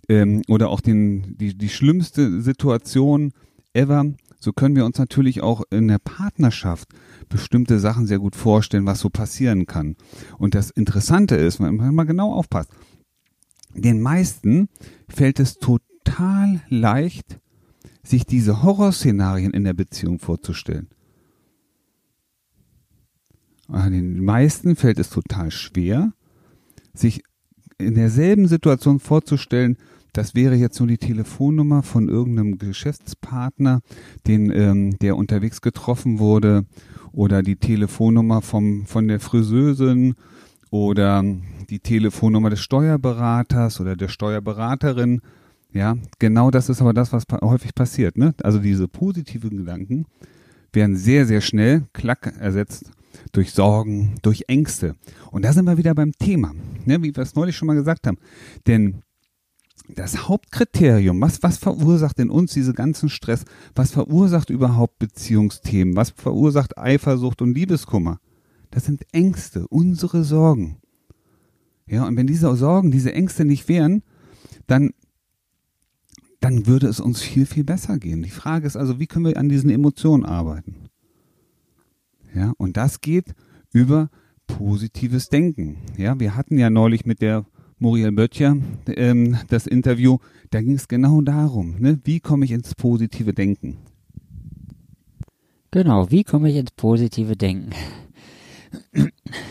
ähm, 0.10 0.42
oder 0.48 0.70
auch 0.70 0.82
den, 0.82 1.36
die, 1.38 1.58
die 1.58 1.70
schlimmste 1.70 2.42
Situation 2.42 3.34
ever, 3.74 4.06
so 4.40 4.54
können 4.54 4.76
wir 4.76 4.86
uns 4.86 4.98
natürlich 4.98 5.42
auch 5.42 5.64
in 5.70 5.88
der 5.88 6.00
Partnerschaft 6.00 6.90
bestimmte 7.30 7.80
Sachen 7.80 8.08
sehr 8.08 8.20
gut 8.20 8.36
vorstellen, 8.36 8.86
was 8.86 9.00
so 9.00 9.10
passieren 9.10 9.66
kann. 9.66 9.96
Und 10.38 10.56
das 10.56 10.70
Interessante 10.70 11.36
ist, 11.36 11.60
wenn 11.60 11.76
man 11.76 11.94
mal 11.94 12.06
genau 12.06 12.34
aufpasst, 12.34 12.70
den 13.74 14.02
meisten 14.02 14.70
fällt 15.08 15.40
es 15.40 15.56
total 15.56 16.62
leicht, 16.70 17.40
sich 18.04 18.26
diese 18.26 18.64
Horrorszenarien 18.64 19.52
in 19.52 19.64
der 19.64 19.74
Beziehung 19.74 20.20
vorzustellen. 20.20 20.88
Den 23.70 24.24
meisten 24.24 24.76
fällt 24.76 24.98
es 24.98 25.10
total 25.10 25.52
schwer, 25.52 26.14
sich 26.94 27.22
in 27.78 27.96
derselben 27.96 28.48
Situation 28.48 29.00
vorzustellen, 29.00 29.78
das 30.18 30.34
wäre 30.34 30.56
jetzt 30.56 30.80
nur 30.80 30.88
die 30.88 30.98
Telefonnummer 30.98 31.84
von 31.84 32.10
irgendeinem 32.10 32.58
Geschäftspartner, 32.58 33.82
den, 34.26 34.52
ähm, 34.52 34.98
der 35.00 35.16
unterwegs 35.16 35.62
getroffen 35.62 36.18
wurde, 36.18 36.66
oder 37.12 37.42
die 37.42 37.56
Telefonnummer 37.56 38.42
vom, 38.42 38.86
von 38.86 39.08
der 39.08 39.20
Friseusin 39.20 40.16
oder 40.70 41.24
die 41.70 41.80
Telefonnummer 41.80 42.50
des 42.50 42.60
Steuerberaters 42.62 43.80
oder 43.80 43.96
der 43.96 44.08
Steuerberaterin. 44.08 45.22
Ja, 45.72 45.98
genau 46.20 46.52
das 46.52 46.70
ist 46.70 46.82
aber 46.82 46.94
das, 46.94 47.14
was 47.14 47.24
häufig 47.42 47.74
passiert. 47.74 48.18
Ne? 48.18 48.34
Also 48.44 48.60
diese 48.60 48.88
positiven 48.88 49.58
Gedanken 49.58 50.06
werden 50.74 50.96
sehr, 50.96 51.26
sehr 51.26 51.42
schnell 51.42 51.84
klack 51.94 52.34
ersetzt 52.40 52.92
durch 53.32 53.52
Sorgen, 53.52 54.16
durch 54.22 54.44
Ängste. 54.48 54.96
Und 55.32 55.44
da 55.44 55.54
sind 55.54 55.66
wir 55.66 55.78
wieder 55.78 55.96
beim 55.96 56.12
Thema, 56.14 56.54
ne? 56.86 57.02
wie 57.02 57.16
wir 57.16 57.24
es 57.24 57.36
neulich 57.36 57.56
schon 57.56 57.68
mal 57.68 57.76
gesagt 57.76 58.06
haben. 58.06 58.18
Denn 58.68 59.02
das 59.96 60.28
Hauptkriterium, 60.28 61.22
was, 61.22 61.42
was 61.44 61.58
verursacht 61.58 62.20
in 62.20 62.30
uns 62.30 62.54
diese 62.54 62.74
ganzen 62.74 63.10
Stress? 63.10 63.46
Was 63.74 63.92
verursacht 63.92 64.50
überhaupt 64.50 65.00
Beziehungsthemen? 65.00 65.96
Was 65.96 66.10
verursacht 66.10 66.78
Eifersucht 66.78 67.42
und 67.42 67.54
Liebeskummer? 67.54 68.20
Das 68.70 68.86
sind 68.86 69.06
Ängste, 69.14 69.68
unsere 69.68 70.24
Sorgen. 70.24 70.78
Ja, 71.88 72.06
und 72.06 72.18
wenn 72.18 72.28
diese 72.28 72.54
Sorgen, 72.56 72.92
diese 72.92 73.14
Ängste 73.14 73.46
nicht 73.46 73.70
wären, 73.70 74.04
dann, 74.68 74.92
dann 76.42 76.68
würde 76.68 76.88
es 76.88 77.00
uns 77.00 77.22
viel, 77.22 77.46
viel 77.46 77.64
besser 77.64 77.98
gehen. 77.98 78.24
Die 78.24 78.30
Frage 78.30 78.68
ist 78.68 78.76
also, 78.76 79.00
wie 79.00 79.08
können 79.08 79.26
wir 79.26 79.38
an 79.38 79.48
diesen 79.48 79.70
Emotionen 79.70 80.26
arbeiten? 80.26 80.90
Ja, 82.36 82.54
und 82.58 82.76
das 82.76 83.00
geht 83.00 83.34
über 83.72 84.10
positives 84.48 85.30
Denken. 85.30 85.78
Ja, 85.98 86.20
wir 86.20 86.36
hatten 86.36 86.58
ja 86.58 86.70
neulich 86.70 87.06
mit 87.06 87.22
der 87.22 87.46
Muriel 87.80 88.12
Böttcher, 88.12 88.58
ähm, 88.88 89.38
das 89.50 89.68
Interview, 89.68 90.18
da 90.50 90.62
ging 90.62 90.76
es 90.76 90.88
genau 90.88 91.22
darum, 91.22 91.76
ne? 91.80 92.00
wie 92.04 92.20
komme 92.20 92.46
ich 92.46 92.52
ins 92.52 92.74
positive 92.74 93.34
Denken? 93.34 93.78
Genau, 95.70 96.10
wie 96.10 96.24
komme 96.24 96.50
ich 96.50 96.56
ins 96.56 96.72
positive 96.72 97.36
Denken? 97.36 97.72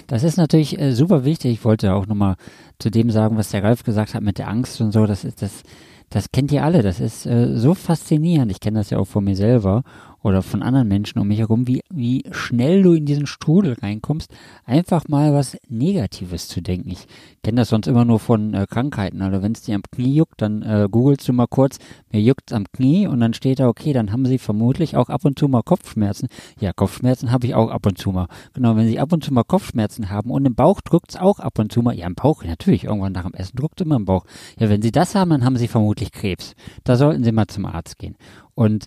Das 0.06 0.24
ist 0.24 0.36
natürlich 0.36 0.78
äh, 0.78 0.92
super 0.92 1.24
wichtig. 1.24 1.52
Ich 1.52 1.64
wollte 1.64 1.94
auch 1.94 2.06
nochmal 2.06 2.36
zu 2.78 2.90
dem 2.90 3.10
sagen, 3.10 3.36
was 3.36 3.50
der 3.50 3.62
Ralf 3.62 3.82
gesagt 3.82 4.14
hat 4.14 4.22
mit 4.22 4.38
der 4.38 4.48
Angst 4.48 4.80
und 4.80 4.92
so. 4.92 5.06
Das 5.06 5.24
ist 5.24 5.42
das, 5.42 5.62
das 6.10 6.30
kennt 6.32 6.52
ihr 6.52 6.64
alle. 6.64 6.82
Das 6.82 7.00
ist 7.00 7.26
äh, 7.26 7.56
so 7.56 7.74
faszinierend. 7.74 8.50
Ich 8.50 8.60
kenne 8.60 8.78
das 8.78 8.90
ja 8.90 8.98
auch 8.98 9.06
von 9.06 9.24
mir 9.24 9.36
selber 9.36 9.82
oder 10.22 10.42
von 10.42 10.62
anderen 10.62 10.88
Menschen 10.88 11.18
um 11.18 11.28
mich 11.28 11.38
herum, 11.38 11.66
wie, 11.66 11.82
wie 11.88 12.24
schnell 12.32 12.82
du 12.82 12.94
in 12.94 13.06
diesen 13.06 13.26
Strudel 13.26 13.74
reinkommst, 13.80 14.30
einfach 14.64 15.08
mal 15.08 15.32
was 15.32 15.56
Negatives 15.68 16.48
zu 16.48 16.60
denken. 16.60 16.90
Ich 16.90 17.06
kenne 17.42 17.60
das 17.60 17.68
sonst 17.68 17.86
immer 17.86 18.04
nur 18.04 18.18
von 18.18 18.54
äh, 18.54 18.66
Krankheiten. 18.68 19.22
Also 19.22 19.42
wenn 19.42 19.52
es 19.52 19.62
dir 19.62 19.76
am 19.76 19.82
Knie 19.82 20.14
juckt, 20.16 20.42
dann 20.42 20.62
äh, 20.62 20.88
googelst 20.90 21.28
du 21.28 21.32
mal 21.32 21.46
kurz, 21.46 21.78
mir 22.10 22.20
juckt 22.20 22.52
am 22.52 22.64
Knie 22.72 23.06
und 23.06 23.20
dann 23.20 23.34
steht 23.34 23.60
da, 23.60 23.68
okay, 23.68 23.92
dann 23.92 24.10
haben 24.10 24.26
sie 24.26 24.38
vermutlich 24.38 24.96
auch 24.96 25.08
ab 25.08 25.24
und 25.24 25.38
zu 25.38 25.48
mal 25.48 25.62
Kopfschmerzen. 25.62 26.28
Ja, 26.58 26.72
Kopfschmerzen 26.72 27.30
habe 27.30 27.46
ich 27.46 27.54
auch 27.54 27.70
ab 27.70 27.86
und 27.86 27.98
zu 27.98 28.10
mal. 28.10 28.26
Genau, 28.54 28.76
wenn 28.76 28.88
sie 28.88 28.98
ab 28.98 29.12
und 29.12 29.22
zu 29.22 29.32
mal 29.32 29.44
Kopfschmerzen 29.44 30.10
haben 30.10 30.30
und 30.30 30.44
im 30.44 30.54
Bauch 30.54 30.80
drückt 30.80 31.10
es 31.10 31.16
auch 31.16 31.38
ab 31.38 31.58
und 31.58 31.72
zu 31.72 31.82
mal. 31.82 31.94
Ja, 31.94 32.06
im 32.06 32.14
Bauch, 32.14 32.42
natürlich, 32.42 32.84
irgendwann 32.84 33.12
nach 33.12 33.24
dem 33.24 33.34
Essen 33.34 33.56
drückt 33.56 33.80
immer 33.80 33.96
im 33.96 34.04
Bauch. 34.04 34.24
Ja, 34.58 34.68
wenn 34.68 34.82
sie 34.82 34.92
das 34.92 35.14
haben, 35.14 35.30
dann 35.30 35.44
haben 35.44 35.56
sie 35.56 35.68
vermutlich 35.68 36.10
Krebs. 36.10 36.54
Da 36.84 36.96
sollten 36.96 37.22
sie 37.22 37.32
mal 37.32 37.46
zum 37.46 37.66
Arzt 37.66 37.98
gehen. 37.98 38.16
Und 38.54 38.86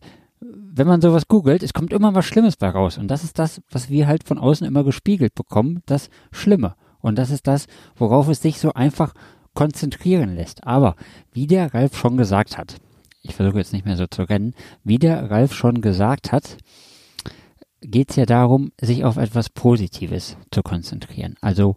wenn 0.79 0.87
man 0.87 1.01
sowas 1.01 1.27
googelt, 1.27 1.61
es 1.61 1.73
kommt 1.73 1.93
immer 1.93 2.15
was 2.15 2.25
Schlimmes 2.25 2.55
bei 2.55 2.69
raus. 2.69 2.97
Und 2.97 3.09
das 3.09 3.23
ist 3.23 3.37
das, 3.37 3.61
was 3.69 3.89
wir 3.89 4.07
halt 4.07 4.23
von 4.23 4.39
außen 4.39 4.65
immer 4.65 4.83
gespiegelt 4.83 5.35
bekommen, 5.35 5.83
das 5.85 6.09
Schlimme. 6.31 6.75
Und 6.99 7.17
das 7.17 7.29
ist 7.29 7.47
das, 7.47 7.67
worauf 7.95 8.27
es 8.29 8.41
sich 8.41 8.59
so 8.59 8.73
einfach 8.73 9.13
konzentrieren 9.53 10.35
lässt. 10.35 10.65
Aber 10.65 10.95
wie 11.33 11.47
der 11.47 11.73
Ralf 11.73 11.97
schon 11.97 12.17
gesagt 12.17 12.57
hat, 12.57 12.77
ich 13.21 13.35
versuche 13.35 13.57
jetzt 13.57 13.73
nicht 13.73 13.85
mehr 13.85 13.97
so 13.97 14.07
zu 14.07 14.23
rennen, 14.23 14.53
wie 14.83 14.97
der 14.97 15.29
Ralf 15.29 15.53
schon 15.53 15.81
gesagt 15.81 16.31
hat, 16.31 16.57
geht 17.81 18.11
es 18.11 18.15
ja 18.15 18.25
darum, 18.25 18.71
sich 18.79 19.03
auf 19.03 19.17
etwas 19.17 19.49
Positives 19.49 20.37
zu 20.51 20.61
konzentrieren. 20.63 21.35
Also 21.41 21.75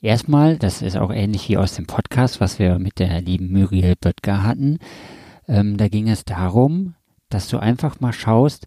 erstmal, 0.00 0.56
das 0.56 0.82
ist 0.82 0.96
auch 0.96 1.12
ähnlich 1.12 1.48
wie 1.48 1.58
aus 1.58 1.74
dem 1.74 1.86
Podcast, 1.86 2.40
was 2.40 2.58
wir 2.58 2.78
mit 2.78 2.98
der 2.98 3.20
lieben 3.20 3.52
Muriel 3.52 3.94
Böttger 4.00 4.42
hatten, 4.42 4.78
ähm, 5.48 5.76
da 5.76 5.88
ging 5.88 6.08
es 6.08 6.24
darum, 6.24 6.94
dass 7.34 7.48
du 7.48 7.58
einfach 7.58 8.00
mal 8.00 8.12
schaust, 8.12 8.66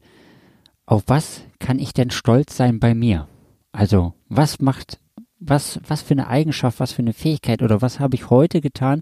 auf 0.86 1.04
was 1.08 1.42
kann 1.60 1.80
ich 1.80 1.94
denn 1.94 2.12
stolz 2.12 2.56
sein 2.56 2.80
bei 2.80 2.94
mir? 2.94 3.28
Also, 3.72 4.14
was 4.30 4.60
macht, 4.60 5.00
was, 5.40 5.80
was 5.88 6.02
für 6.02 6.14
eine 6.14 6.28
Eigenschaft, 6.28 6.80
was 6.80 6.92
für 6.92 7.02
eine 7.02 7.14
Fähigkeit 7.14 7.62
oder 7.62 7.82
was 7.82 8.00
habe 8.00 8.16
ich 8.16 8.30
heute 8.30 8.62
getan, 8.62 9.02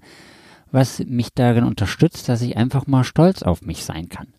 was 0.71 0.99
mich 1.05 1.33
darin 1.33 1.65
unterstützt, 1.65 2.27
dass 2.29 2.41
ich 2.41 2.57
einfach 2.57 2.87
mal 2.87 3.03
stolz 3.03 3.43
auf 3.43 3.61
mich 3.61 3.83
sein 3.83 4.09
kann. 4.09 4.33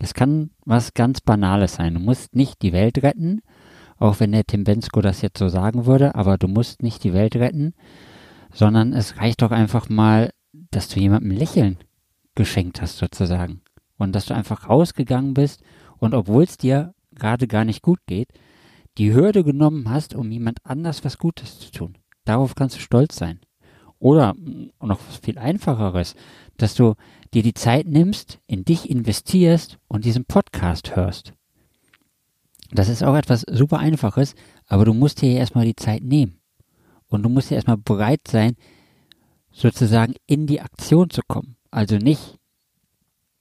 Es 0.00 0.14
kann 0.14 0.50
was 0.64 0.94
ganz 0.94 1.20
Banales 1.20 1.74
sein. 1.74 1.94
Du 1.94 2.00
musst 2.00 2.34
nicht 2.34 2.62
die 2.62 2.72
Welt 2.72 3.02
retten, 3.02 3.42
auch 3.98 4.18
wenn 4.20 4.32
der 4.32 4.44
Tim 4.44 4.64
Bensko 4.64 5.00
das 5.02 5.22
jetzt 5.22 5.38
so 5.38 5.48
sagen 5.48 5.86
würde, 5.86 6.14
aber 6.14 6.38
du 6.38 6.48
musst 6.48 6.82
nicht 6.82 7.04
die 7.04 7.12
Welt 7.12 7.36
retten, 7.36 7.74
sondern 8.52 8.92
es 8.92 9.18
reicht 9.18 9.42
doch 9.42 9.50
einfach 9.50 9.88
mal, 9.88 10.30
dass 10.70 10.88
du 10.88 11.00
jemandem 11.00 11.32
Lächeln 11.32 11.78
geschenkt 12.34 12.80
hast 12.80 12.98
sozusagen. 12.98 13.60
Und 13.96 14.12
dass 14.12 14.26
du 14.26 14.34
einfach 14.34 14.68
rausgegangen 14.68 15.34
bist 15.34 15.62
und 15.98 16.14
obwohl 16.14 16.44
es 16.44 16.56
dir 16.56 16.94
gerade 17.14 17.46
gar 17.46 17.64
nicht 17.64 17.82
gut 17.82 18.00
geht, 18.06 18.28
die 18.98 19.12
Hürde 19.12 19.44
genommen 19.44 19.88
hast, 19.90 20.14
um 20.14 20.30
jemand 20.30 20.58
anders 20.64 21.04
was 21.04 21.18
Gutes 21.18 21.58
zu 21.58 21.70
tun. 21.70 21.98
Darauf 22.24 22.54
kannst 22.54 22.76
du 22.76 22.80
stolz 22.80 23.16
sein. 23.16 23.40
Oder 23.98 24.34
noch 24.80 25.00
was 25.08 25.16
viel 25.16 25.38
einfacheres, 25.38 26.14
dass 26.56 26.74
du 26.74 26.94
dir 27.32 27.42
die 27.42 27.54
Zeit 27.54 27.86
nimmst, 27.86 28.38
in 28.46 28.64
dich 28.64 28.90
investierst 28.90 29.78
und 29.88 30.04
diesen 30.04 30.24
Podcast 30.24 30.94
hörst. 30.96 31.32
Das 32.70 32.88
ist 32.88 33.02
auch 33.02 33.14
etwas 33.14 33.42
super 33.42 33.78
einfaches, 33.78 34.34
aber 34.66 34.84
du 34.84 34.94
musst 34.94 35.22
dir 35.22 35.32
erstmal 35.32 35.64
die 35.64 35.76
Zeit 35.76 36.02
nehmen. 36.02 36.40
Und 37.08 37.22
du 37.22 37.28
musst 37.28 37.50
ja 37.50 37.56
erstmal 37.56 37.76
bereit 37.76 38.26
sein, 38.28 38.56
sozusagen 39.52 40.14
in 40.26 40.46
die 40.46 40.60
Aktion 40.60 41.10
zu 41.10 41.22
kommen. 41.26 41.56
Also 41.70 41.96
nicht 41.96 42.38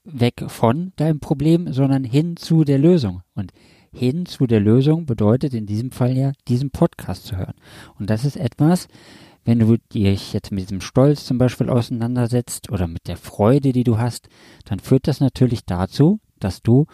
weg 0.03 0.43
von 0.47 0.93
deinem 0.95 1.19
Problem, 1.19 1.71
sondern 1.71 2.03
hin 2.03 2.37
zu 2.37 2.63
der 2.63 2.79
Lösung. 2.79 3.21
Und 3.35 3.51
hin 3.91 4.25
zu 4.25 4.47
der 4.47 4.59
Lösung 4.59 5.05
bedeutet 5.05 5.53
in 5.53 5.65
diesem 5.65 5.91
Fall 5.91 6.17
ja, 6.17 6.31
diesen 6.47 6.71
Podcast 6.71 7.25
zu 7.25 7.37
hören. 7.37 7.53
Und 7.99 8.09
das 8.09 8.25
ist 8.25 8.37
etwas, 8.37 8.87
wenn 9.45 9.59
du 9.59 9.77
dich 9.93 10.33
jetzt 10.33 10.51
mit 10.51 10.63
diesem 10.63 10.81
Stolz 10.81 11.25
zum 11.25 11.37
Beispiel 11.37 11.69
auseinandersetzt 11.69 12.71
oder 12.71 12.87
mit 12.87 13.07
der 13.07 13.17
Freude, 13.17 13.71
die 13.71 13.83
du 13.83 13.97
hast, 13.97 14.29
dann 14.65 14.79
führt 14.79 15.07
das 15.07 15.19
natürlich 15.19 15.65
dazu, 15.65 16.19
dass 16.39 16.61
du 16.61 16.85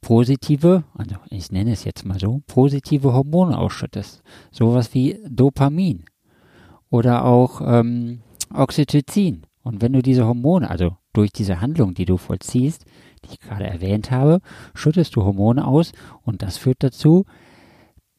positive, 0.00 0.84
also 0.94 1.16
ich 1.30 1.50
nenne 1.50 1.72
es 1.72 1.84
jetzt 1.84 2.04
mal 2.04 2.20
so, 2.20 2.42
positive 2.46 3.12
Hormone 3.14 3.56
ausschüttest. 3.56 4.22
Sowas 4.50 4.92
wie 4.92 5.18
Dopamin 5.28 6.04
oder 6.90 7.24
auch 7.24 7.62
ähm, 7.64 8.20
Oxytocin. 8.52 9.46
Und 9.64 9.82
wenn 9.82 9.94
du 9.94 10.02
diese 10.02 10.26
Hormone, 10.26 10.70
also 10.70 10.96
durch 11.12 11.32
diese 11.32 11.60
Handlung, 11.60 11.94
die 11.94 12.04
du 12.04 12.18
vollziehst, 12.18 12.84
die 13.24 13.32
ich 13.32 13.40
gerade 13.40 13.66
erwähnt 13.66 14.10
habe, 14.10 14.40
schüttest 14.74 15.16
du 15.16 15.24
Hormone 15.24 15.66
aus 15.66 15.92
und 16.22 16.42
das 16.42 16.58
führt 16.58 16.82
dazu, 16.82 17.24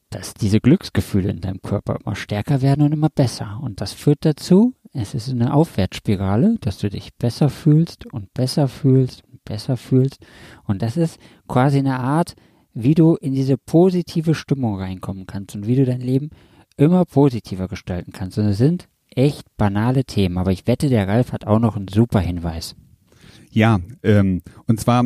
dass 0.09 0.33
diese 0.33 0.59
Glücksgefühle 0.59 1.29
in 1.29 1.41
deinem 1.41 1.61
Körper 1.61 1.97
immer 2.03 2.15
stärker 2.15 2.61
werden 2.61 2.83
und 2.83 2.91
immer 2.91 3.09
besser. 3.09 3.59
Und 3.61 3.81
das 3.81 3.93
führt 3.93 4.25
dazu, 4.25 4.73
es 4.93 5.13
ist 5.13 5.29
eine 5.29 5.53
Aufwärtsspirale, 5.53 6.57
dass 6.61 6.77
du 6.79 6.89
dich 6.89 7.15
besser 7.15 7.49
fühlst 7.49 8.05
und 8.05 8.33
besser 8.33 8.67
fühlst 8.67 9.23
und 9.29 9.43
besser 9.43 9.77
fühlst. 9.77 10.25
Und 10.63 10.81
das 10.81 10.97
ist 10.97 11.19
quasi 11.47 11.79
eine 11.79 11.99
Art, 11.99 12.35
wie 12.73 12.95
du 12.95 13.15
in 13.15 13.33
diese 13.33 13.57
positive 13.57 14.35
Stimmung 14.35 14.79
reinkommen 14.79 15.27
kannst 15.27 15.55
und 15.55 15.67
wie 15.67 15.75
du 15.75 15.85
dein 15.85 16.01
Leben 16.01 16.29
immer 16.77 17.05
positiver 17.05 17.67
gestalten 17.67 18.11
kannst. 18.11 18.37
Und 18.37 18.45
es 18.45 18.57
sind 18.57 18.87
echt 19.15 19.45
banale 19.57 20.05
Themen, 20.05 20.37
aber 20.37 20.51
ich 20.51 20.67
wette, 20.67 20.89
der 20.89 21.07
Ralf 21.07 21.31
hat 21.31 21.47
auch 21.47 21.59
noch 21.59 21.75
einen 21.75 21.87
super 21.87 22.19
Hinweis. 22.19 22.75
Ja, 23.51 23.79
ähm, 24.03 24.41
und 24.67 24.79
zwar 24.79 25.05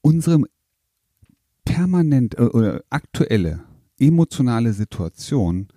unsere 0.00 0.40
permanent 1.64 2.36
äh, 2.38 2.80
aktuelle 2.90 3.64
emotionale 3.98 4.72
Situation 4.72 5.68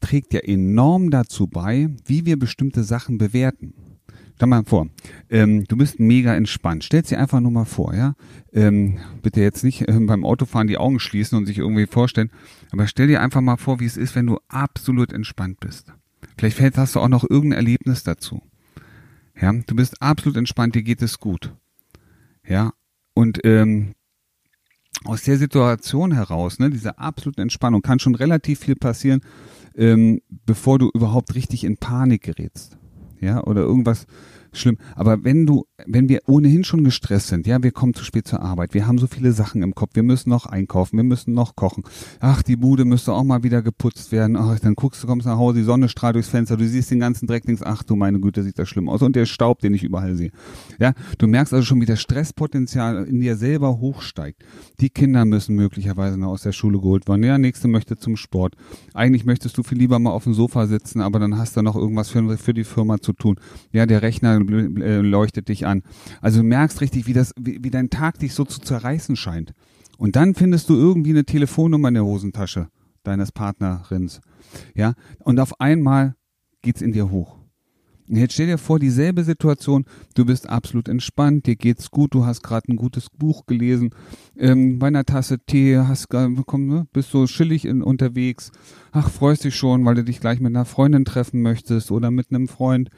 trägt 0.00 0.32
ja 0.32 0.40
enorm 0.40 1.10
dazu 1.10 1.46
bei, 1.46 1.88
wie 2.06 2.24
wir 2.24 2.38
bestimmte 2.38 2.84
Sachen 2.84 3.18
bewerten. 3.18 3.74
Stell 4.36 4.48
mal 4.48 4.62
vor, 4.64 4.86
ähm, 5.30 5.64
du 5.64 5.76
bist 5.76 5.98
mega 5.98 6.32
entspannt. 6.32 6.84
Stell 6.84 7.02
dir 7.02 7.18
einfach 7.18 7.40
nur 7.40 7.50
mal 7.50 7.64
vor, 7.64 7.92
ja. 7.92 8.14
Ähm, 8.52 8.98
bitte 9.20 9.40
jetzt 9.40 9.64
nicht 9.64 9.88
äh, 9.88 9.98
beim 9.98 10.24
Autofahren 10.24 10.68
die 10.68 10.78
Augen 10.78 11.00
schließen 11.00 11.36
und 11.36 11.46
sich 11.46 11.58
irgendwie 11.58 11.86
vorstellen, 11.86 12.30
aber 12.70 12.86
stell 12.86 13.08
dir 13.08 13.20
einfach 13.20 13.40
mal 13.40 13.56
vor, 13.56 13.80
wie 13.80 13.84
es 13.84 13.96
ist, 13.96 14.14
wenn 14.14 14.26
du 14.26 14.38
absolut 14.46 15.12
entspannt 15.12 15.58
bist. 15.58 15.92
Vielleicht 16.36 16.60
hast 16.76 16.94
du 16.94 17.00
auch 17.00 17.08
noch 17.08 17.28
irgendein 17.28 17.58
Erlebnis 17.58 18.04
dazu. 18.04 18.42
Ja, 19.40 19.52
du 19.52 19.76
bist 19.76 20.02
absolut 20.02 20.36
entspannt, 20.36 20.74
dir 20.74 20.82
geht 20.82 21.02
es 21.02 21.18
gut. 21.18 21.54
Ja, 22.46 22.72
und 23.14 23.40
ähm, 23.44 23.94
aus 25.04 25.22
der 25.22 25.38
Situation 25.38 26.12
heraus, 26.12 26.58
ne, 26.58 26.70
diese 26.70 26.98
absolute 26.98 27.42
Entspannung, 27.42 27.82
kann 27.82 27.98
schon 27.98 28.14
relativ 28.14 28.60
viel 28.60 28.74
passieren, 28.74 29.20
ähm, 29.76 30.20
bevor 30.46 30.78
du 30.78 30.90
überhaupt 30.92 31.34
richtig 31.34 31.64
in 31.64 31.76
Panik 31.76 32.22
gerätst. 32.22 32.78
Ja, 33.20 33.42
oder 33.44 33.62
irgendwas 33.62 34.06
schlimm. 34.52 34.78
Aber 34.94 35.24
wenn 35.24 35.46
du, 35.46 35.64
wenn 35.86 36.08
wir 36.08 36.20
ohnehin 36.26 36.64
schon 36.64 36.84
gestresst 36.84 37.28
sind, 37.28 37.46
ja, 37.46 37.62
wir 37.62 37.70
kommen 37.70 37.94
zu 37.94 38.04
spät 38.04 38.26
zur 38.26 38.40
Arbeit, 38.40 38.74
wir 38.74 38.86
haben 38.86 38.98
so 38.98 39.06
viele 39.06 39.32
Sachen 39.32 39.62
im 39.62 39.74
Kopf, 39.74 39.90
wir 39.94 40.02
müssen 40.02 40.30
noch 40.30 40.46
einkaufen, 40.46 40.96
wir 40.96 41.04
müssen 41.04 41.34
noch 41.34 41.56
kochen. 41.56 41.84
Ach, 42.20 42.42
die 42.42 42.56
Bude 42.56 42.84
müsste 42.84 43.12
auch 43.12 43.24
mal 43.24 43.42
wieder 43.42 43.62
geputzt 43.62 44.12
werden. 44.12 44.36
Ach, 44.36 44.58
dann 44.58 44.74
guckst 44.74 45.02
du, 45.02 45.06
kommst 45.06 45.26
nach 45.26 45.38
Hause, 45.38 45.58
die 45.58 45.64
Sonne 45.64 45.88
strahlt 45.88 46.16
durchs 46.16 46.28
Fenster, 46.28 46.56
du 46.56 46.66
siehst 46.66 46.90
den 46.90 47.00
ganzen 47.00 47.26
Dreck, 47.26 47.44
denkst, 47.44 47.62
ach 47.64 47.82
du 47.82 47.96
meine 47.96 48.20
Güte, 48.20 48.42
sieht 48.42 48.58
das 48.58 48.68
schlimm 48.68 48.88
aus. 48.88 49.02
Und 49.02 49.16
der 49.16 49.26
Staub, 49.26 49.60
den 49.60 49.74
ich 49.74 49.84
überall 49.84 50.16
sehe. 50.16 50.30
Ja, 50.78 50.94
du 51.18 51.26
merkst 51.26 51.52
also 51.52 51.64
schon, 51.64 51.80
wie 51.80 51.86
das 51.86 52.00
Stresspotenzial 52.00 53.04
in 53.04 53.20
dir 53.20 53.36
selber 53.36 53.78
hochsteigt. 53.78 54.44
Die 54.80 54.90
Kinder 54.90 55.24
müssen 55.24 55.54
möglicherweise 55.54 56.18
noch 56.18 56.28
aus 56.28 56.42
der 56.42 56.52
Schule 56.52 56.78
geholt 56.78 57.08
werden. 57.08 57.22
Ja, 57.22 57.38
nächste 57.38 57.68
möchte 57.68 57.96
zum 57.96 58.16
Sport. 58.16 58.54
Eigentlich 58.94 59.24
möchtest 59.24 59.56
du 59.58 59.62
viel 59.62 59.78
lieber 59.78 59.98
mal 59.98 60.10
auf 60.10 60.24
dem 60.24 60.34
Sofa 60.34 60.66
sitzen, 60.66 61.00
aber 61.00 61.18
dann 61.18 61.38
hast 61.38 61.56
du 61.56 61.62
noch 61.62 61.76
irgendwas 61.76 62.10
für, 62.10 62.36
für 62.38 62.54
die 62.54 62.64
Firma 62.64 62.98
zu 62.98 63.12
tun. 63.12 63.36
Ja, 63.72 63.86
der 63.86 64.02
Rechner 64.02 64.37
äh, 64.46 65.00
leuchtet 65.00 65.48
dich 65.48 65.66
an. 65.66 65.82
Also 66.20 66.40
du 66.40 66.46
merkst 66.46 66.80
richtig, 66.80 67.06
wie 67.06 67.12
das, 67.12 67.32
wie, 67.40 67.58
wie 67.62 67.70
dein 67.70 67.90
Tag 67.90 68.18
dich 68.18 68.34
so 68.34 68.44
zu 68.44 68.60
zerreißen 68.60 69.16
scheint. 69.16 69.54
Und 69.98 70.16
dann 70.16 70.34
findest 70.34 70.68
du 70.68 70.74
irgendwie 70.74 71.10
eine 71.10 71.24
Telefonnummer 71.24 71.88
in 71.88 71.94
der 71.94 72.04
Hosentasche 72.04 72.68
deines 73.02 73.32
Partnerins. 73.32 74.20
Ja, 74.74 74.94
und 75.24 75.40
auf 75.40 75.60
einmal 75.60 76.14
geht's 76.62 76.82
in 76.82 76.92
dir 76.92 77.10
hoch. 77.10 77.38
Jetzt 78.10 78.34
stell 78.34 78.46
dir 78.46 78.56
vor, 78.56 78.78
dieselbe 78.78 79.22
Situation, 79.22 79.84
du 80.14 80.24
bist 80.24 80.48
absolut 80.48 80.88
entspannt, 80.88 81.46
dir 81.46 81.56
geht's 81.56 81.90
gut, 81.90 82.14
du 82.14 82.24
hast 82.24 82.42
gerade 82.42 82.72
ein 82.72 82.76
gutes 82.76 83.08
Buch 83.10 83.44
gelesen, 83.44 83.90
ähm, 84.38 84.78
bei 84.78 84.86
einer 84.86 85.04
Tasse 85.04 85.38
Tee, 85.44 85.76
hast 85.76 86.08
komm, 86.08 86.66
ne, 86.68 86.86
bist 86.94 87.10
so 87.10 87.26
chillig 87.26 87.66
in, 87.66 87.82
unterwegs, 87.82 88.50
ach, 88.92 89.10
freust 89.10 89.44
dich 89.44 89.56
schon, 89.56 89.84
weil 89.84 89.96
du 89.96 90.04
dich 90.04 90.20
gleich 90.20 90.40
mit 90.40 90.56
einer 90.56 90.64
Freundin 90.64 91.04
treffen 91.04 91.42
möchtest 91.42 91.90
oder 91.90 92.10
mit 92.10 92.30
einem 92.30 92.48
Freund 92.48 92.88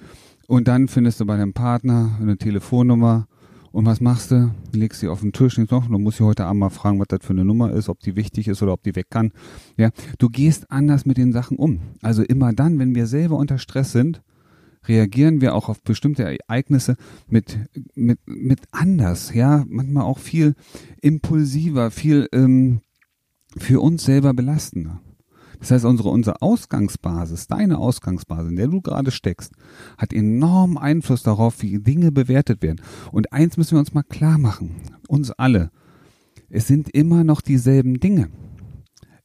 und 0.50 0.66
dann 0.66 0.88
findest 0.88 1.20
du 1.20 1.26
bei 1.26 1.36
deinem 1.36 1.52
Partner 1.52 2.18
eine 2.20 2.36
Telefonnummer. 2.36 3.28
Und 3.70 3.86
was 3.86 4.00
machst 4.00 4.32
du? 4.32 4.52
Legst 4.72 4.98
sie 4.98 5.06
auf 5.06 5.20
den 5.20 5.32
Tisch 5.32 5.56
und 5.58 5.70
sagst, 5.70 5.88
du 5.88 5.96
musst 5.96 6.18
sie 6.18 6.24
heute 6.24 6.44
Abend 6.44 6.58
mal 6.58 6.70
fragen, 6.70 6.98
was 6.98 7.06
das 7.06 7.20
für 7.22 7.34
eine 7.34 7.44
Nummer 7.44 7.70
ist, 7.70 7.88
ob 7.88 8.00
die 8.00 8.16
wichtig 8.16 8.48
ist 8.48 8.60
oder 8.60 8.72
ob 8.72 8.82
die 8.82 8.96
weg 8.96 9.06
kann. 9.10 9.30
Ja, 9.76 9.90
du 10.18 10.28
gehst 10.28 10.72
anders 10.72 11.06
mit 11.06 11.18
den 11.18 11.32
Sachen 11.32 11.56
um. 11.56 11.78
Also 12.02 12.24
immer 12.24 12.52
dann, 12.52 12.80
wenn 12.80 12.96
wir 12.96 13.06
selber 13.06 13.36
unter 13.36 13.58
Stress 13.58 13.92
sind, 13.92 14.22
reagieren 14.88 15.40
wir 15.40 15.54
auch 15.54 15.68
auf 15.68 15.82
bestimmte 15.82 16.24
Ereignisse 16.24 16.96
mit, 17.28 17.56
mit, 17.94 18.18
mit 18.26 18.58
anders, 18.72 19.32
ja, 19.32 19.64
manchmal 19.68 20.02
auch 20.02 20.18
viel 20.18 20.56
impulsiver, 21.00 21.92
viel 21.92 22.28
ähm, 22.32 22.80
für 23.56 23.80
uns 23.80 24.02
selber 24.02 24.34
belastender. 24.34 25.00
Das 25.60 25.70
heißt, 25.70 25.84
unsere, 25.84 26.08
unsere 26.08 26.42
Ausgangsbasis, 26.42 27.46
deine 27.46 27.78
Ausgangsbasis, 27.78 28.50
in 28.50 28.56
der 28.56 28.68
du 28.68 28.80
gerade 28.80 29.10
steckst, 29.10 29.52
hat 29.98 30.12
enormen 30.12 30.78
Einfluss 30.78 31.22
darauf, 31.22 31.62
wie 31.62 31.78
Dinge 31.78 32.10
bewertet 32.10 32.62
werden. 32.62 32.80
Und 33.12 33.32
eins 33.32 33.56
müssen 33.56 33.72
wir 33.72 33.80
uns 33.80 33.94
mal 33.94 34.02
klar 34.02 34.38
machen, 34.38 34.76
uns 35.06 35.30
alle. 35.30 35.70
Es 36.48 36.66
sind 36.66 36.90
immer 36.90 37.24
noch 37.24 37.42
dieselben 37.42 38.00
Dinge. 38.00 38.30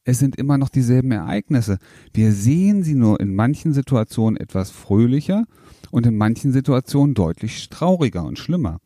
Es 0.04 0.20
sind 0.20 0.36
immer 0.36 0.56
noch 0.56 0.68
dieselben 0.68 1.10
Ereignisse. 1.10 1.78
Wir 2.12 2.32
sehen 2.32 2.84
sie 2.84 2.94
nur 2.94 3.18
in 3.18 3.34
manchen 3.34 3.72
Situationen 3.72 4.36
etwas 4.36 4.70
fröhlicher 4.70 5.46
und 5.90 6.06
in 6.06 6.16
manchen 6.16 6.52
Situationen 6.52 7.14
deutlich 7.14 7.68
trauriger 7.70 8.24
und 8.24 8.38
schlimmer. 8.38 8.78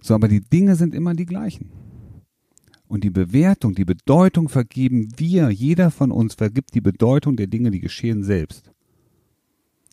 So, 0.00 0.14
aber 0.14 0.28
die 0.28 0.40
Dinge 0.40 0.76
sind 0.76 0.94
immer 0.94 1.14
die 1.14 1.26
gleichen. 1.26 1.81
Und 2.92 3.04
die 3.04 3.10
Bewertung, 3.10 3.74
die 3.74 3.86
Bedeutung 3.86 4.50
vergeben 4.50 5.08
wir, 5.16 5.48
jeder 5.48 5.90
von 5.90 6.10
uns 6.10 6.34
vergibt 6.34 6.74
die 6.74 6.82
Bedeutung 6.82 7.36
der 7.36 7.46
Dinge, 7.46 7.70
die 7.70 7.80
geschehen 7.80 8.22
selbst. 8.22 8.70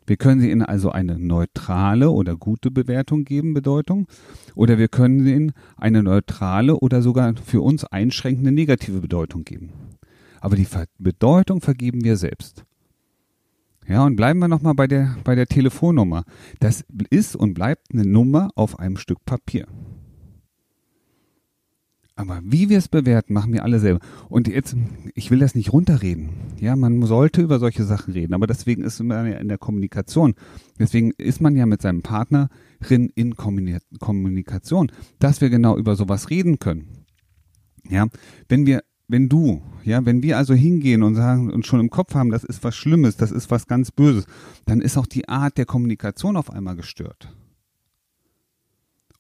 Wir 0.06 0.18
können 0.18 0.44
ihnen 0.44 0.64
also 0.64 0.92
eine 0.92 1.18
neutrale 1.18 2.12
oder 2.12 2.36
gute 2.36 2.72
Bewertung 2.72 3.24
geben, 3.24 3.54
Bedeutung, 3.54 4.08
oder 4.54 4.78
wir 4.78 4.90
können 4.90 5.26
ihnen 5.26 5.54
eine 5.78 6.04
neutrale 6.04 6.76
oder 6.76 7.02
sogar 7.02 7.36
für 7.38 7.62
uns 7.62 7.86
einschränkende 7.86 8.52
negative 8.52 9.00
Bedeutung 9.00 9.46
geben. 9.46 9.72
Aber 10.42 10.58
die 10.58 10.68
Bedeutung 10.98 11.62
vergeben 11.62 12.04
wir 12.04 12.18
selbst. 12.18 12.66
Ja, 13.88 14.06
und 14.06 14.18
bleiben 14.18 14.40
wir 14.40 14.50
nochmal 14.50 14.76
bei 14.76 14.88
der, 14.88 15.16
bei 15.24 15.36
der 15.36 15.48
Telefonnummer. 15.48 16.26
Das 16.60 16.84
ist 17.10 17.38
und 17.38 17.54
bleibt 17.54 17.94
eine 17.94 18.04
Nummer 18.04 18.50
auf 18.56 18.78
einem 18.78 18.98
Stück 18.98 19.24
Papier. 19.24 19.68
Aber 22.20 22.42
wie 22.44 22.68
wir 22.68 22.78
es 22.78 22.90
bewerten, 22.90 23.32
machen 23.32 23.54
wir 23.54 23.64
alle 23.64 23.80
selber. 23.80 24.02
Und 24.28 24.50
jetzt, 24.50 24.76
ich 25.16 25.32
will 25.32 25.40
das 25.40 25.56
nicht 25.56 25.72
runterreden. 25.72 26.32
Ja, 26.60 26.76
man 26.76 27.02
sollte 27.04 27.42
über 27.42 27.60
solche 27.60 27.86
Sachen 27.86 28.12
reden, 28.12 28.34
aber 28.34 28.46
deswegen 28.46 28.84
ist 28.84 29.02
man 29.02 29.26
ja 29.26 29.38
in 29.38 29.48
der 29.48 29.58
Kommunikation. 29.58 30.34
Deswegen 30.78 31.12
ist 31.12 31.40
man 31.40 31.56
ja 31.56 31.66
mit 31.66 31.82
seinem 31.82 32.02
Partnerin 32.02 33.10
in 33.16 33.38
Kommunikation, 33.38 34.92
dass 35.20 35.40
wir 35.40 35.50
genau 35.50 35.78
über 35.78 35.96
sowas 35.96 36.30
reden 36.30 36.60
können. 36.60 37.06
Ja, 37.88 38.08
wenn 38.50 38.66
wir, 38.66 38.84
wenn 39.08 39.30
du, 39.30 39.62
ja, 39.86 40.06
wenn 40.06 40.22
wir 40.22 40.38
also 40.38 40.54
hingehen 40.54 41.04
und 41.04 41.16
sagen 41.16 41.50
und 41.50 41.66
schon 41.66 41.80
im 41.80 41.90
Kopf 41.90 42.16
haben, 42.16 42.32
das 42.32 42.44
ist 42.44 42.66
was 42.66 42.76
Schlimmes, 42.76 43.16
das 43.16 43.32
ist 43.32 43.50
was 43.50 43.66
ganz 43.66 43.92
Böses, 43.92 44.26
dann 44.66 44.82
ist 44.82 44.98
auch 44.98 45.08
die 45.08 45.30
Art 45.30 45.58
der 45.58 45.66
Kommunikation 45.66 46.36
auf 46.36 46.52
einmal 46.52 46.76
gestört. 46.76 47.34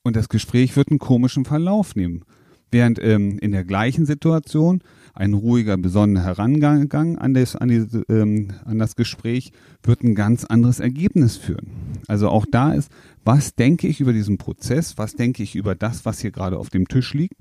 Und 0.03 0.17
das 0.17 0.27
Gespräch 0.27 0.75
wird 0.75 0.89
einen 0.89 0.99
komischen 0.99 1.45
Verlauf 1.45 1.95
nehmen 1.95 2.25
während 2.71 2.99
ähm, 3.01 3.39
in 3.39 3.51
der 3.51 3.63
gleichen 3.63 4.05
Situation 4.05 4.81
ein 5.13 5.33
ruhiger, 5.33 5.77
besonnener 5.77 6.23
Herangang 6.23 7.17
an 7.17 7.33
das, 7.33 7.55
an, 7.55 7.69
die, 7.69 7.85
ähm, 8.09 8.53
an 8.65 8.79
das 8.79 8.95
Gespräch 8.95 9.51
wird 9.83 10.03
ein 10.03 10.15
ganz 10.15 10.45
anderes 10.45 10.79
Ergebnis 10.79 11.37
führen. 11.37 11.67
Also 12.07 12.29
auch 12.29 12.45
da 12.49 12.73
ist, 12.73 12.91
was 13.25 13.55
denke 13.55 13.87
ich 13.87 13.99
über 13.99 14.13
diesen 14.13 14.37
Prozess, 14.37 14.97
was 14.97 15.15
denke 15.15 15.43
ich 15.43 15.55
über 15.55 15.75
das, 15.75 16.05
was 16.05 16.19
hier 16.19 16.31
gerade 16.31 16.57
auf 16.57 16.69
dem 16.69 16.87
Tisch 16.87 17.13
liegt. 17.13 17.35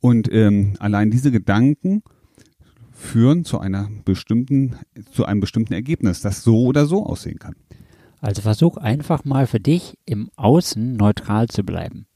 Und 0.00 0.32
ähm, 0.32 0.74
allein 0.78 1.10
diese 1.10 1.32
Gedanken 1.32 2.02
führen 2.92 3.44
zu 3.44 3.58
einer 3.58 3.88
bestimmten, 4.04 4.76
zu 5.12 5.24
einem 5.24 5.40
bestimmten 5.40 5.72
Ergebnis, 5.72 6.20
das 6.20 6.42
so 6.42 6.64
oder 6.64 6.86
so 6.86 7.04
aussehen 7.04 7.38
kann. 7.38 7.54
Also 8.20 8.42
versuch 8.42 8.76
einfach 8.76 9.24
mal 9.24 9.46
für 9.46 9.60
dich 9.60 9.96
im 10.04 10.30
Außen 10.36 10.96
neutral 10.96 11.48
zu 11.48 11.62
bleiben. 11.62 12.06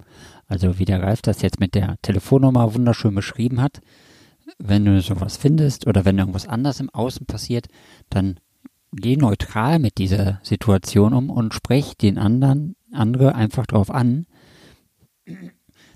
Also 0.52 0.78
wie 0.78 0.84
der 0.84 1.02
Ralf 1.02 1.22
das 1.22 1.40
jetzt 1.40 1.60
mit 1.60 1.74
der 1.74 1.96
Telefonnummer 2.02 2.74
wunderschön 2.74 3.14
beschrieben 3.14 3.62
hat, 3.62 3.80
wenn 4.58 4.84
du 4.84 5.00
sowas 5.00 5.38
findest 5.38 5.86
oder 5.86 6.04
wenn 6.04 6.18
irgendwas 6.18 6.46
anders 6.46 6.78
im 6.78 6.90
Außen 6.90 7.24
passiert, 7.24 7.68
dann 8.10 8.38
geh 8.92 9.16
neutral 9.16 9.78
mit 9.78 9.96
dieser 9.96 10.40
Situation 10.42 11.14
um 11.14 11.30
und 11.30 11.54
sprech 11.54 11.96
den 11.96 12.18
anderen, 12.18 12.76
andere 12.92 13.34
einfach 13.34 13.64
darauf 13.64 13.90
an. 13.90 14.26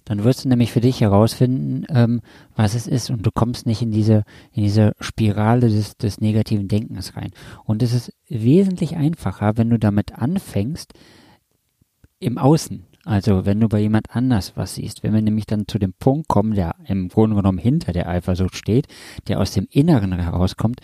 Dann 0.07 0.25
wirst 0.25 0.47
du 0.47 0.49
nämlich 0.49 0.73
für 0.73 0.81
dich 0.81 1.03
herausfinden, 1.03 1.85
ähm, 1.91 2.23
was 2.55 2.75
es 2.75 2.87
ist 2.87 3.11
und 3.11 3.27
du 3.27 3.31
kommst 3.31 3.67
nicht 3.67 3.83
in 3.83 3.91
diese, 3.91 4.25
in 4.53 4.63
diese 4.63 4.93
Spirale 5.01 5.69
des, 5.69 5.99
des 5.99 6.19
negativen 6.23 6.67
Denkens 6.67 7.15
rein. 7.15 7.33
Und 7.65 7.83
es 7.83 7.93
ist 7.93 8.15
wesentlich 8.27 8.97
einfacher, 8.97 9.59
wenn 9.59 9.69
du 9.69 9.79
damit 9.79 10.15
anfängst, 10.15 10.95
im 12.21 12.39
Außen. 12.39 12.87
Also 13.07 13.47
wenn 13.47 13.61
du 13.61 13.69
bei 13.69 13.79
jemand 13.79 14.17
anders 14.17 14.57
was 14.57 14.75
siehst, 14.75 15.05
wenn 15.05 15.15
wir 15.15 15.23
nämlich 15.23 15.47
dann 15.47 15.69
zu 15.69 15.79
dem 15.79 15.93
Punkt 15.93 16.27
kommen, 16.27 16.57
der 16.57 16.75
im 16.89 17.09
Grunde 17.09 17.37
genommen 17.37 17.57
hinter 17.57 17.93
der 17.93 18.09
Eifersucht 18.09 18.57
steht, 18.57 18.89
der 19.29 19.39
aus 19.39 19.53
dem 19.53 19.69
Inneren 19.71 20.13
herauskommt, 20.13 20.81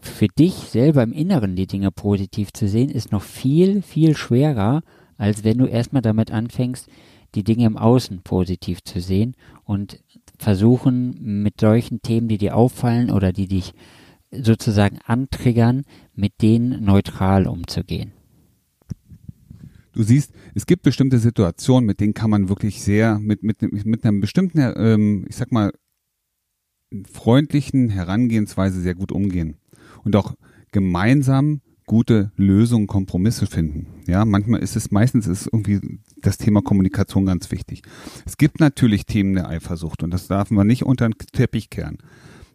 für 0.00 0.28
dich 0.28 0.54
selber 0.54 1.02
im 1.02 1.12
Inneren 1.12 1.56
die 1.56 1.66
Dinge 1.66 1.90
positiv 1.90 2.54
zu 2.54 2.66
sehen, 2.66 2.88
ist 2.88 3.12
noch 3.12 3.22
viel, 3.22 3.82
viel 3.82 4.16
schwerer, 4.16 4.80
als 5.18 5.44
wenn 5.44 5.58
du 5.58 5.66
erstmal 5.66 6.00
damit 6.00 6.30
anfängst, 6.30 6.88
die 7.34 7.44
Dinge 7.44 7.66
im 7.66 7.76
Außen 7.76 8.22
positiv 8.22 8.82
zu 8.82 8.98
sehen 8.98 9.36
und 9.64 10.00
versuchen 10.38 11.42
mit 11.42 11.60
solchen 11.60 12.00
Themen, 12.00 12.28
die 12.28 12.38
dir 12.38 12.56
auffallen 12.56 13.10
oder 13.10 13.34
die 13.34 13.48
dich 13.48 13.74
sozusagen 14.32 14.98
antriggern, 15.04 15.82
mit 16.14 16.40
denen 16.40 16.82
neutral 16.82 17.46
umzugehen 17.46 18.14
du 19.92 20.02
siehst, 20.02 20.32
es 20.54 20.66
gibt 20.66 20.82
bestimmte 20.82 21.18
Situationen, 21.18 21.86
mit 21.86 22.00
denen 22.00 22.14
kann 22.14 22.30
man 22.30 22.48
wirklich 22.48 22.82
sehr, 22.82 23.18
mit, 23.18 23.42
mit, 23.42 23.60
mit 23.62 24.04
einer 24.04 24.20
bestimmten, 24.20 24.58
ähm, 24.76 25.26
ich 25.28 25.36
sag 25.36 25.52
mal, 25.52 25.72
freundlichen 27.10 27.88
Herangehensweise 27.88 28.80
sehr 28.80 28.94
gut 28.94 29.12
umgehen. 29.12 29.56
Und 30.02 30.16
auch 30.16 30.34
gemeinsam 30.72 31.60
gute 31.86 32.30
Lösungen, 32.36 32.86
Kompromisse 32.86 33.46
finden. 33.46 33.86
Ja, 34.06 34.24
manchmal 34.24 34.60
ist 34.60 34.76
es, 34.76 34.92
meistens 34.92 35.26
ist 35.26 35.46
irgendwie 35.46 35.80
das 36.22 36.38
Thema 36.38 36.62
Kommunikation 36.62 37.26
ganz 37.26 37.50
wichtig. 37.50 37.82
Es 38.24 38.36
gibt 38.36 38.60
natürlich 38.60 39.06
Themen 39.06 39.34
der 39.34 39.48
Eifersucht 39.48 40.04
und 40.04 40.12
das 40.12 40.28
darf 40.28 40.52
man 40.52 40.68
nicht 40.68 40.84
unter 40.84 41.08
den 41.08 41.18
Teppich 41.18 41.68
kehren. 41.68 41.98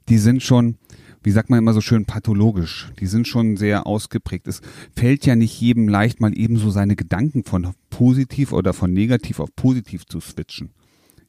Die 0.08 0.20
sind 0.20 0.42
schon, 0.42 0.78
wie 1.26 1.32
sagt 1.32 1.50
man 1.50 1.58
immer 1.58 1.74
so 1.74 1.82
schön, 1.82 2.06
pathologisch. 2.06 2.92
Die 3.00 3.08
sind 3.08 3.28
schon 3.28 3.58
sehr 3.58 3.88
ausgeprägt. 3.88 4.48
Es 4.48 4.62
fällt 4.96 5.26
ja 5.26 5.36
nicht 5.36 5.60
jedem 5.60 5.88
leicht, 5.88 6.22
mal 6.22 6.38
ebenso 6.38 6.70
seine 6.70 6.96
Gedanken 6.96 7.44
von 7.44 7.74
positiv 7.90 8.54
oder 8.54 8.74
von 8.74 8.94
negativ 8.94 9.40
auf 9.40 9.56
positiv 9.56 10.06
zu 10.06 10.20
switchen. 10.20 10.70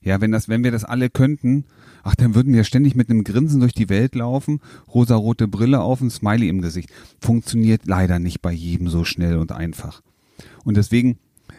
Ja, 0.03 0.21
wenn 0.21 0.33
das, 0.33 0.51
wenn 0.51 0.63
wir 0.63 0.71
das 0.71 0.85
alle 0.85 1.09
könnten, 1.09 1.65
ach, 2.03 2.15
dann 2.15 2.35
würden 2.35 2.53
wir 2.53 2.65
ständig 2.65 2.95
mit 2.95 3.09
einem 3.09 3.25
Grinsen 3.25 3.61
durch 3.61 3.73
die 3.73 3.89
Welt 3.89 4.15
laufen, 4.15 4.61
rosarote 4.93 5.49
Brille 5.49 5.81
auf, 5.81 6.03
ein 6.03 6.11
Smiley 6.11 6.51
im 6.51 6.61
Gesicht. 6.61 6.91
Funktioniert 7.19 7.87
leider 7.87 8.19
nicht 8.19 8.43
bei 8.43 8.53
jedem 8.53 8.89
so 8.89 9.03
schnell 9.05 9.39
und 9.39 9.51
einfach. 9.51 10.03
Und 10.63 10.77
deswegen 10.77 11.17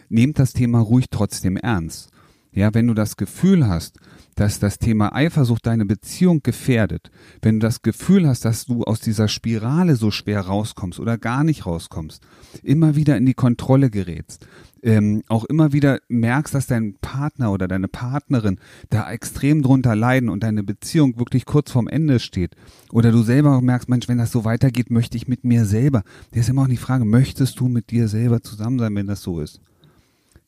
nehmt 0.08 0.38
das 0.38 0.52
Thema 0.52 0.78
ruhig 0.78 1.06
trotzdem 1.10 1.56
ernst. 1.56 2.10
Ja, 2.52 2.72
wenn 2.72 2.86
du 2.86 2.94
das 2.94 3.16
Gefühl 3.16 3.66
hast, 3.66 3.98
dass 4.38 4.60
das 4.60 4.78
Thema 4.78 5.12
Eifersucht 5.14 5.66
deine 5.66 5.84
Beziehung 5.84 6.44
gefährdet, 6.44 7.10
wenn 7.42 7.58
du 7.58 7.66
das 7.66 7.82
Gefühl 7.82 8.28
hast, 8.28 8.44
dass 8.44 8.66
du 8.66 8.84
aus 8.84 9.00
dieser 9.00 9.26
Spirale 9.26 9.96
so 9.96 10.12
schwer 10.12 10.42
rauskommst 10.42 11.00
oder 11.00 11.18
gar 11.18 11.42
nicht 11.42 11.66
rauskommst, 11.66 12.22
immer 12.62 12.94
wieder 12.94 13.16
in 13.16 13.26
die 13.26 13.34
Kontrolle 13.34 13.90
gerätst, 13.90 14.46
ähm, 14.84 15.24
auch 15.26 15.44
immer 15.44 15.72
wieder 15.72 15.98
merkst, 16.08 16.54
dass 16.54 16.68
dein 16.68 16.94
Partner 17.00 17.50
oder 17.50 17.66
deine 17.66 17.88
Partnerin 17.88 18.60
da 18.90 19.10
extrem 19.10 19.60
drunter 19.62 19.96
leiden 19.96 20.28
und 20.28 20.44
deine 20.44 20.62
Beziehung 20.62 21.18
wirklich 21.18 21.44
kurz 21.44 21.72
vorm 21.72 21.88
Ende 21.88 22.20
steht, 22.20 22.54
oder 22.92 23.10
du 23.10 23.22
selber 23.22 23.60
merkst, 23.60 23.88
Mensch, 23.88 24.06
wenn 24.06 24.18
das 24.18 24.30
so 24.30 24.44
weitergeht, 24.44 24.88
möchte 24.88 25.16
ich 25.16 25.26
mit 25.26 25.42
mir 25.42 25.64
selber. 25.64 26.04
Das 26.30 26.42
ist 26.42 26.48
immer 26.48 26.62
auch 26.62 26.68
die 26.68 26.76
Frage, 26.76 27.04
möchtest 27.04 27.58
du 27.58 27.66
mit 27.66 27.90
dir 27.90 28.06
selber 28.06 28.40
zusammen 28.40 28.78
sein, 28.78 28.94
wenn 28.94 29.08
das 29.08 29.20
so 29.20 29.40
ist? 29.40 29.60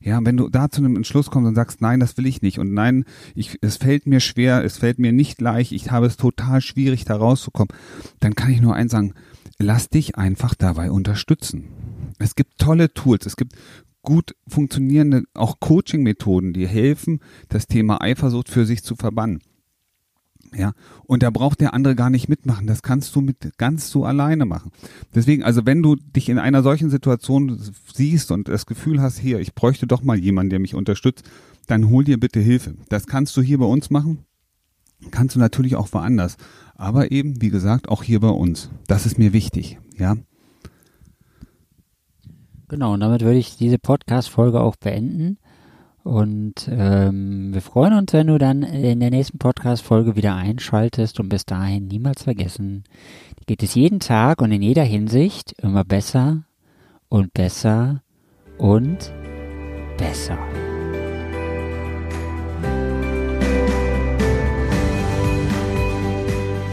Ja, 0.03 0.19
wenn 0.23 0.39
du 0.39 0.49
da 0.49 0.71
zu 0.71 0.81
einem 0.81 0.97
Entschluss 0.97 1.31
kommst 1.31 1.49
und 1.49 1.55
sagst, 1.55 1.83
nein, 1.83 2.01
das 2.01 2.17
will 2.17 2.27
ich 2.27 2.41
nicht 2.41 2.59
und 2.59 2.73
nein, 2.73 3.05
ich, 3.35 3.59
es 3.61 3.77
fällt 3.77 4.07
mir 4.07 4.21
schwer, 4.21 4.65
es 4.65 4.79
fällt 4.79 4.99
mir 4.99 5.13
nicht 5.13 5.41
leicht, 5.43 5.73
ich 5.73 5.91
habe 5.91 6.07
es 6.07 6.17
total 6.17 6.63
schwierig, 6.63 7.05
da 7.05 7.17
rauszukommen, 7.17 7.75
dann 8.19 8.35
kann 8.35 8.51
ich 8.51 8.63
nur 8.63 8.75
eins 8.75 8.93
sagen, 8.93 9.13
lass 9.59 9.91
dich 9.91 10.17
einfach 10.17 10.55
dabei 10.55 10.91
unterstützen. 10.91 11.69
Es 12.19 12.35
gibt 12.35 12.59
tolle 12.59 12.95
Tools, 12.95 13.27
es 13.27 13.37
gibt 13.37 13.57
gut 14.03 14.35
funktionierende 14.49 15.25
auch 15.35 15.61
Coaching-Methoden, 15.61 16.55
die 16.55 16.67
helfen, 16.67 17.21
das 17.51 17.67
Thema 17.67 18.01
Eifersucht 18.01 18.49
für 18.49 18.65
sich 18.65 18.83
zu 18.83 18.97
verbannen. 18.97 19.41
Ja, 20.55 20.73
und 21.05 21.23
da 21.23 21.31
braucht 21.31 21.61
der 21.61 21.75
andere 21.75 21.95
gar 21.95 22.11
nicht 22.11 22.29
mitmachen. 22.29 22.67
Das 22.67 22.83
kannst 22.83 23.15
du 23.15 23.21
mit 23.21 23.57
ganz 23.57 23.91
so 23.91 24.05
alleine 24.05 24.47
machen. 24.47 24.73
Deswegen, 25.15 25.45
also 25.45 25.65
wenn 25.65 25.83
du 25.83 25.95
dich 25.95 26.29
in 26.29 26.39
einer 26.39 26.63
solchen 26.63 26.91
Situation 26.91 27.57
siehst 27.95 28.33
und 28.33 28.49
das 28.49 28.67
Gefühl 28.67 29.01
hast, 29.01 29.19
hier, 29.19 29.39
ich 29.39 29.55
bräuchte 29.55 29.87
doch 29.87 30.03
mal 30.03 30.19
jemanden, 30.19 30.51
der 30.51 30.59
mich 30.59 30.75
unterstützt, 30.75 31.25
dann 31.69 31.89
hol 31.89 32.03
dir 32.03 32.19
bitte 32.19 32.41
Hilfe. 32.41 32.75
Das 32.89 33.07
kannst 33.07 33.37
du 33.37 33.43
hier 33.43 33.59
bei 33.59 33.65
uns 33.65 33.91
machen. 33.91 34.25
Kannst 35.11 35.37
du 35.37 35.39
natürlich 35.39 35.77
auch 35.77 35.89
woanders. 35.93 36.37
Aber 36.75 37.13
eben, 37.13 37.41
wie 37.41 37.51
gesagt, 37.51 37.89
auch 37.89 38.03
hier 38.03 38.21
bei 38.21 38.29
uns. 38.29 38.71
Das 38.87 39.07
ist 39.07 39.19
mir 39.19 39.33
wichtig. 39.33 39.79
Ja. 39.97 40.17
Genau, 42.69 42.95
und 42.95 43.01
damit 43.01 43.23
würde 43.23 43.39
ich 43.39 43.57
diese 43.57 43.79
Podcast-Folge 43.79 44.61
auch 44.61 44.77
beenden. 44.77 45.39
Und 46.11 46.69
ähm, 46.69 47.55
wir 47.55 47.63
freuen 47.63 47.93
uns, 47.93 48.13
wenn 48.13 48.27
du 48.27 48.37
dann 48.37 48.65
in 48.65 48.99
der 48.99 49.11
nächsten 49.11 49.39
Podcast-Folge 49.39 50.17
wieder 50.17 50.35
einschaltest 50.35 51.21
und 51.21 51.29
bis 51.29 51.47
dahin 51.47 51.87
niemals 51.87 52.25
vergessen, 52.25 52.83
geht 53.47 53.63
es 53.63 53.77
jeden 53.77 54.01
Tag 54.01 54.43
und 54.43 54.51
in 54.51 54.61
jeder 54.61 54.83
Hinsicht 54.83 55.53
immer 55.63 55.85
besser 55.85 56.43
und 57.11 57.33
besser 57.33 58.03
und 58.59 59.13
besser. 59.99 60.37